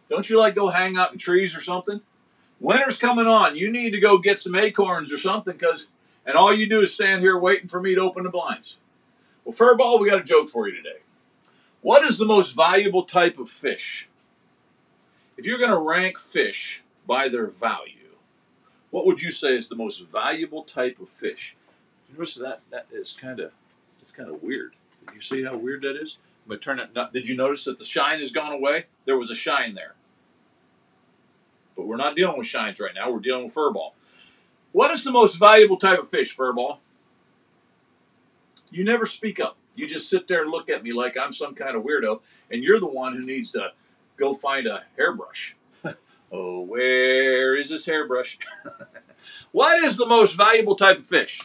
Don't 0.10 0.29
you 0.29 0.38
like 0.38 0.53
go 0.53 0.69
hang 0.69 0.97
out 0.97 1.12
in 1.12 1.17
trees 1.17 1.55
or 1.55 1.62
something? 1.62 2.01
Winter's 2.60 2.99
coming 2.99 3.25
on. 3.25 3.55
You 3.55 3.71
need 3.71 3.89
to 3.91 3.99
go 3.99 4.19
get 4.19 4.39
some 4.39 4.53
acorns 4.53 5.12
or 5.12 5.17
something 5.17 5.53
because, 5.53 5.89
and 6.23 6.36
all 6.36 6.53
you 6.53 6.69
do 6.69 6.81
is 6.81 6.93
stand 6.93 7.21
here 7.21 7.39
waiting 7.39 7.67
for 7.67 7.81
me 7.81 7.95
to 7.95 8.01
open 8.01 8.23
the 8.23 8.29
blinds. 8.29 8.77
Well, 9.43 9.55
Furball, 9.55 9.99
we 9.99 10.10
got 10.10 10.19
a 10.19 10.23
joke 10.23 10.47
for 10.47 10.67
you 10.67 10.75
today. 10.75 10.99
What 11.81 12.03
is 12.05 12.19
the 12.19 12.25
most 12.25 12.55
valuable 12.55 13.03
type 13.03 13.39
of 13.39 13.49
fish? 13.49 14.07
If 15.38 15.47
you're 15.47 15.57
going 15.57 15.71
to 15.71 15.79
rank 15.79 16.19
fish 16.19 16.84
by 17.07 17.27
their 17.27 17.47
value, 17.47 18.01
what 18.91 19.06
would 19.06 19.21
you 19.21 19.32
say 19.32 19.56
is 19.56 19.69
the 19.69 19.75
most 19.75 19.99
valuable 20.12 20.63
type 20.63 20.99
of 20.99 21.10
fish? 21.10 21.56
You 22.10 22.17
Notice 22.17 22.36
that 22.36 22.60
that 22.69 22.88
is 22.91 23.17
kind 23.19 23.39
of 23.39 23.51
it's 24.01 24.12
kind 24.12 24.30
of 24.30 24.43
weird. 24.43 24.75
Did 25.08 25.15
you 25.15 25.21
see 25.21 25.43
how 25.43 25.58
weird 25.58 25.82
that 25.82 25.95
is? 25.95 26.19
I'm 26.45 26.49
gonna 26.49 26.60
turn 26.60 26.80
it. 26.80 26.93
Not, 26.93 27.13
did 27.13 27.27
you 27.27 27.36
notice 27.36 27.63
that 27.65 27.80
the 27.80 27.86
shine 27.86 28.19
has 28.19 28.32
gone 28.32 28.51
away? 28.51 28.86
There 29.06 29.17
was 29.17 29.32
a 29.32 29.36
shine 29.36 29.73
there, 29.75 29.95
but 31.75 31.88
we're 31.88 31.95
not 31.95 32.15
dealing 32.15 32.38
with 32.38 32.47
shines 32.47 32.80
right 32.80 32.93
now. 32.93 33.10
We're 33.10 33.19
dealing 33.19 33.45
with 33.45 33.56
furball. 33.56 33.91
What 34.73 34.91
is 34.91 35.04
the 35.04 35.12
most 35.12 35.38
valuable 35.38 35.77
type 35.77 35.99
of 35.99 36.10
fish, 36.10 36.36
furball? 36.36 36.77
You 38.71 38.84
never 38.84 39.06
speak 39.06 39.39
up. 39.39 39.58
You 39.75 39.88
just 39.88 40.10
sit 40.10 40.27
there 40.27 40.43
and 40.43 40.51
look 40.51 40.69
at 40.69 40.84
me 40.84 40.93
like 40.93 41.17
I'm 41.17 41.34
some 41.34 41.56
kind 41.56 41.75
of 41.75 41.84
weirdo, 41.84 42.21
and 42.49 42.63
you're 42.63 42.80
the 42.80 42.88
one 42.88 43.15
who 43.15 43.25
needs 43.25 43.51
to 43.51 43.71
go 44.17 44.34
find 44.34 44.67
a 44.67 44.84
hairbrush. 44.97 45.56
Oh, 46.32 46.62
where 46.62 47.56
is 47.56 47.70
this 47.70 47.86
hairbrush? 47.86 48.38
what 49.52 49.84
is 49.84 49.98
the 49.98 50.06
most 50.06 50.36
valuable 50.36 50.76
type 50.76 51.00
of 51.00 51.06
fish? 51.06 51.41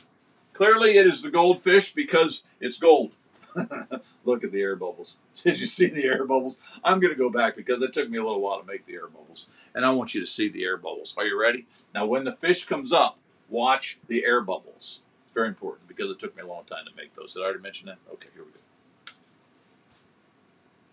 Clearly, 0.52 0.96
it 0.96 1.06
is 1.06 1.22
the 1.22 1.30
goldfish 1.30 1.92
because 1.92 2.44
it's 2.60 2.78
gold. 2.78 3.12
Look 4.24 4.42
at 4.42 4.52
the 4.52 4.60
air 4.60 4.76
bubbles. 4.76 5.18
Did 5.34 5.60
you 5.60 5.66
see 5.66 5.86
the 5.86 6.04
air 6.04 6.24
bubbles? 6.24 6.78
I'm 6.82 7.00
going 7.00 7.12
to 7.12 7.18
go 7.18 7.30
back 7.30 7.56
because 7.56 7.82
it 7.82 7.92
took 7.92 8.10
me 8.10 8.18
a 8.18 8.24
little 8.24 8.40
while 8.40 8.60
to 8.60 8.66
make 8.66 8.86
the 8.86 8.94
air 8.94 9.06
bubbles. 9.06 9.50
And 9.74 9.84
I 9.84 9.92
want 9.92 10.14
you 10.14 10.20
to 10.20 10.26
see 10.26 10.48
the 10.48 10.64
air 10.64 10.76
bubbles. 10.76 11.14
Are 11.16 11.24
you 11.24 11.38
ready? 11.40 11.66
Now, 11.94 12.06
when 12.06 12.24
the 12.24 12.32
fish 12.32 12.66
comes 12.66 12.92
up, 12.92 13.18
watch 13.48 13.98
the 14.08 14.24
air 14.24 14.40
bubbles. 14.40 15.02
It's 15.24 15.34
very 15.34 15.48
important 15.48 15.88
because 15.88 16.10
it 16.10 16.18
took 16.18 16.36
me 16.36 16.42
a 16.42 16.46
long 16.46 16.64
time 16.64 16.84
to 16.86 16.96
make 16.96 17.14
those. 17.14 17.34
Did 17.34 17.42
I 17.42 17.44
already 17.44 17.60
mention 17.60 17.86
that? 17.86 17.98
Okay, 18.12 18.28
here 18.34 18.44
we 18.44 18.50
go. 18.52 18.60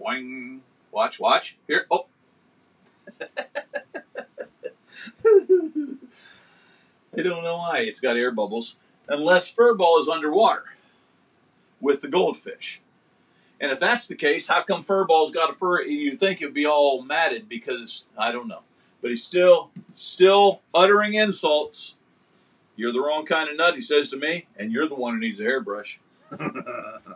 Boing. 0.01 0.59
Watch, 0.91 1.19
watch. 1.19 1.57
Here. 1.67 1.87
Oh. 1.89 2.07
I 7.17 7.21
don't 7.21 7.43
know 7.43 7.57
why 7.57 7.79
it's 7.79 7.99
got 7.99 8.17
air 8.17 8.31
bubbles 8.31 8.77
unless 9.07 9.53
furball 9.53 9.99
is 9.99 10.09
underwater 10.09 10.73
with 11.79 12.01
the 12.01 12.07
goldfish. 12.07 12.81
And 13.59 13.71
if 13.71 13.79
that's 13.79 14.07
the 14.07 14.15
case, 14.15 14.47
how 14.47 14.63
come 14.63 14.83
furball's 14.83 15.31
got 15.31 15.51
a 15.51 15.53
fur? 15.53 15.83
You'd 15.83 16.19
think 16.19 16.41
it'd 16.41 16.53
be 16.53 16.65
all 16.65 17.01
matted 17.01 17.47
because 17.47 18.05
I 18.17 18.31
don't 18.31 18.47
know. 18.47 18.61
But 19.01 19.11
he's 19.11 19.23
still, 19.23 19.69
still 19.95 20.61
uttering 20.73 21.13
insults. 21.13 21.95
You're 22.75 22.93
the 22.93 23.01
wrong 23.01 23.25
kind 23.25 23.49
of 23.49 23.57
nut, 23.57 23.75
he 23.75 23.81
says 23.81 24.09
to 24.09 24.17
me, 24.17 24.47
and 24.57 24.71
you're 24.71 24.87
the 24.87 24.95
one 24.95 25.13
who 25.13 25.19
needs 25.19 25.39
a 25.39 25.43
hairbrush. 25.43 25.99
that 26.31 27.15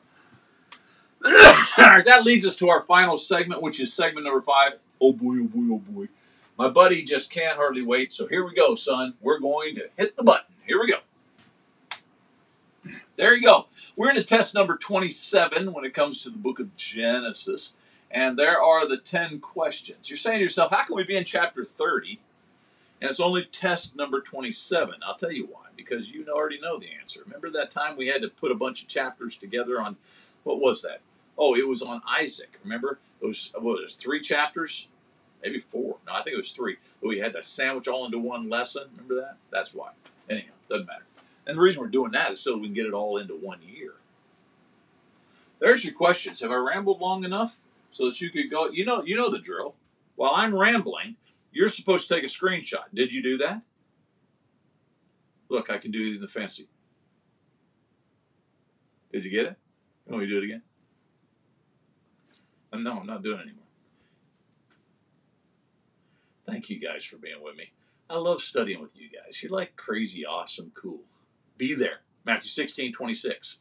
leads 2.23 2.45
us 2.45 2.55
to 2.57 2.69
our 2.69 2.81
final 2.81 3.17
segment, 3.17 3.61
which 3.61 3.79
is 3.79 3.91
segment 3.91 4.25
number 4.25 4.41
five. 4.41 4.73
Oh 5.01 5.13
boy, 5.13 5.37
oh 5.39 5.47
boy, 5.47 5.73
oh 5.73 5.79
boy. 5.79 6.07
My 6.57 6.69
buddy 6.69 7.03
just 7.03 7.31
can't 7.31 7.57
hardly 7.57 7.83
wait. 7.83 8.13
So 8.13 8.27
here 8.27 8.43
we 8.43 8.55
go, 8.55 8.75
son. 8.75 9.13
We're 9.21 9.39
going 9.39 9.75
to 9.75 9.89
hit 9.95 10.17
the 10.17 10.23
button. 10.23 10.55
Here 10.65 10.79
we 10.79 10.91
go. 10.91 10.97
There 13.15 13.35
you 13.35 13.43
go. 13.43 13.67
We're 13.95 14.09
into 14.09 14.23
test 14.23 14.55
number 14.55 14.75
27 14.75 15.71
when 15.71 15.85
it 15.85 15.93
comes 15.93 16.23
to 16.23 16.29
the 16.29 16.37
book 16.37 16.59
of 16.59 16.75
Genesis. 16.75 17.75
And 18.09 18.39
there 18.39 18.61
are 18.61 18.87
the 18.87 18.97
10 18.97 19.39
questions. 19.39 20.09
You're 20.09 20.17
saying 20.17 20.39
to 20.39 20.43
yourself, 20.43 20.71
how 20.71 20.83
can 20.83 20.95
we 20.95 21.03
be 21.03 21.17
in 21.17 21.25
chapter 21.25 21.63
30 21.63 22.19
and 23.01 23.09
it's 23.09 23.19
only 23.19 23.45
test 23.45 23.95
number 23.95 24.21
27? 24.21 24.95
I'll 25.05 25.15
tell 25.15 25.31
you 25.31 25.45
why. 25.45 25.65
Because 25.75 26.11
you 26.11 26.25
already 26.27 26.59
know 26.59 26.79
the 26.79 26.89
answer. 26.99 27.21
Remember 27.23 27.51
that 27.51 27.69
time 27.69 27.97
we 27.97 28.07
had 28.07 28.21
to 28.23 28.29
put 28.29 28.51
a 28.51 28.55
bunch 28.55 28.81
of 28.81 28.87
chapters 28.87 29.37
together 29.37 29.79
on, 29.79 29.97
what 30.43 30.59
was 30.59 30.81
that? 30.81 31.01
Oh, 31.37 31.55
it 31.55 31.67
was 31.67 31.83
on 31.83 32.01
Isaac. 32.07 32.59
Remember? 32.63 32.97
Those, 33.21 33.51
what 33.53 33.63
was 33.63 33.93
it, 33.93 33.99
three 33.99 34.21
chapters? 34.21 34.87
Maybe 35.47 35.59
four. 35.61 35.95
No, 36.05 36.11
I 36.11 36.23
think 36.23 36.33
it 36.33 36.37
was 36.37 36.51
three. 36.51 36.75
But 37.01 37.07
we 37.07 37.19
had 37.19 37.31
to 37.31 37.41
sandwich 37.41 37.87
all 37.87 38.05
into 38.05 38.19
one 38.19 38.49
lesson. 38.49 38.89
Remember 38.91 39.15
that? 39.15 39.37
That's 39.49 39.73
why. 39.73 39.91
Anyhow, 40.29 40.51
doesn't 40.67 40.87
matter. 40.87 41.05
And 41.45 41.57
the 41.57 41.61
reason 41.61 41.81
we're 41.81 41.87
doing 41.87 42.11
that 42.11 42.33
is 42.33 42.41
so 42.41 42.57
we 42.57 42.65
can 42.65 42.73
get 42.73 42.85
it 42.85 42.91
all 42.91 43.15
into 43.15 43.33
one 43.33 43.59
year. 43.61 43.93
There's 45.59 45.85
your 45.85 45.93
questions. 45.93 46.41
Have 46.41 46.51
I 46.51 46.55
rambled 46.55 46.99
long 46.99 47.23
enough 47.23 47.59
so 47.91 48.07
that 48.07 48.19
you 48.19 48.29
could 48.29 48.51
go? 48.51 48.69
You 48.69 48.83
know, 48.83 49.03
you 49.03 49.15
know 49.15 49.31
the 49.31 49.39
drill. 49.39 49.75
While 50.17 50.33
I'm 50.35 50.53
rambling, 50.53 51.15
you're 51.53 51.69
supposed 51.69 52.09
to 52.09 52.15
take 52.15 52.25
a 52.25 52.27
screenshot. 52.27 52.83
Did 52.93 53.13
you 53.13 53.23
do 53.23 53.37
that? 53.37 53.61
Look, 55.47 55.69
I 55.69 55.77
can 55.77 55.91
do 55.91 56.01
it 56.01 56.15
in 56.15 56.21
the 56.21 56.27
fancy. 56.27 56.67
Did 59.13 59.23
you 59.23 59.31
get 59.31 59.45
it? 59.45 59.55
Can 60.09 60.17
we 60.17 60.27
do 60.27 60.39
it 60.39 60.43
again? 60.43 60.63
No, 62.73 62.99
I'm 62.99 63.07
not 63.07 63.23
doing 63.23 63.39
it 63.39 63.43
anymore. 63.43 63.66
Thank 66.47 66.69
you 66.69 66.79
guys 66.79 67.03
for 67.03 67.17
being 67.17 67.41
with 67.41 67.55
me. 67.57 67.71
I 68.09 68.15
love 68.17 68.41
studying 68.41 68.81
with 68.81 68.95
you 68.95 69.09
guys. 69.09 69.43
You're 69.43 69.51
like 69.51 69.75
crazy, 69.75 70.25
awesome, 70.25 70.71
cool. 70.81 71.01
Be 71.57 71.75
there. 71.75 72.01
Matthew 72.25 72.49
16, 72.49 72.93
26. 72.93 73.59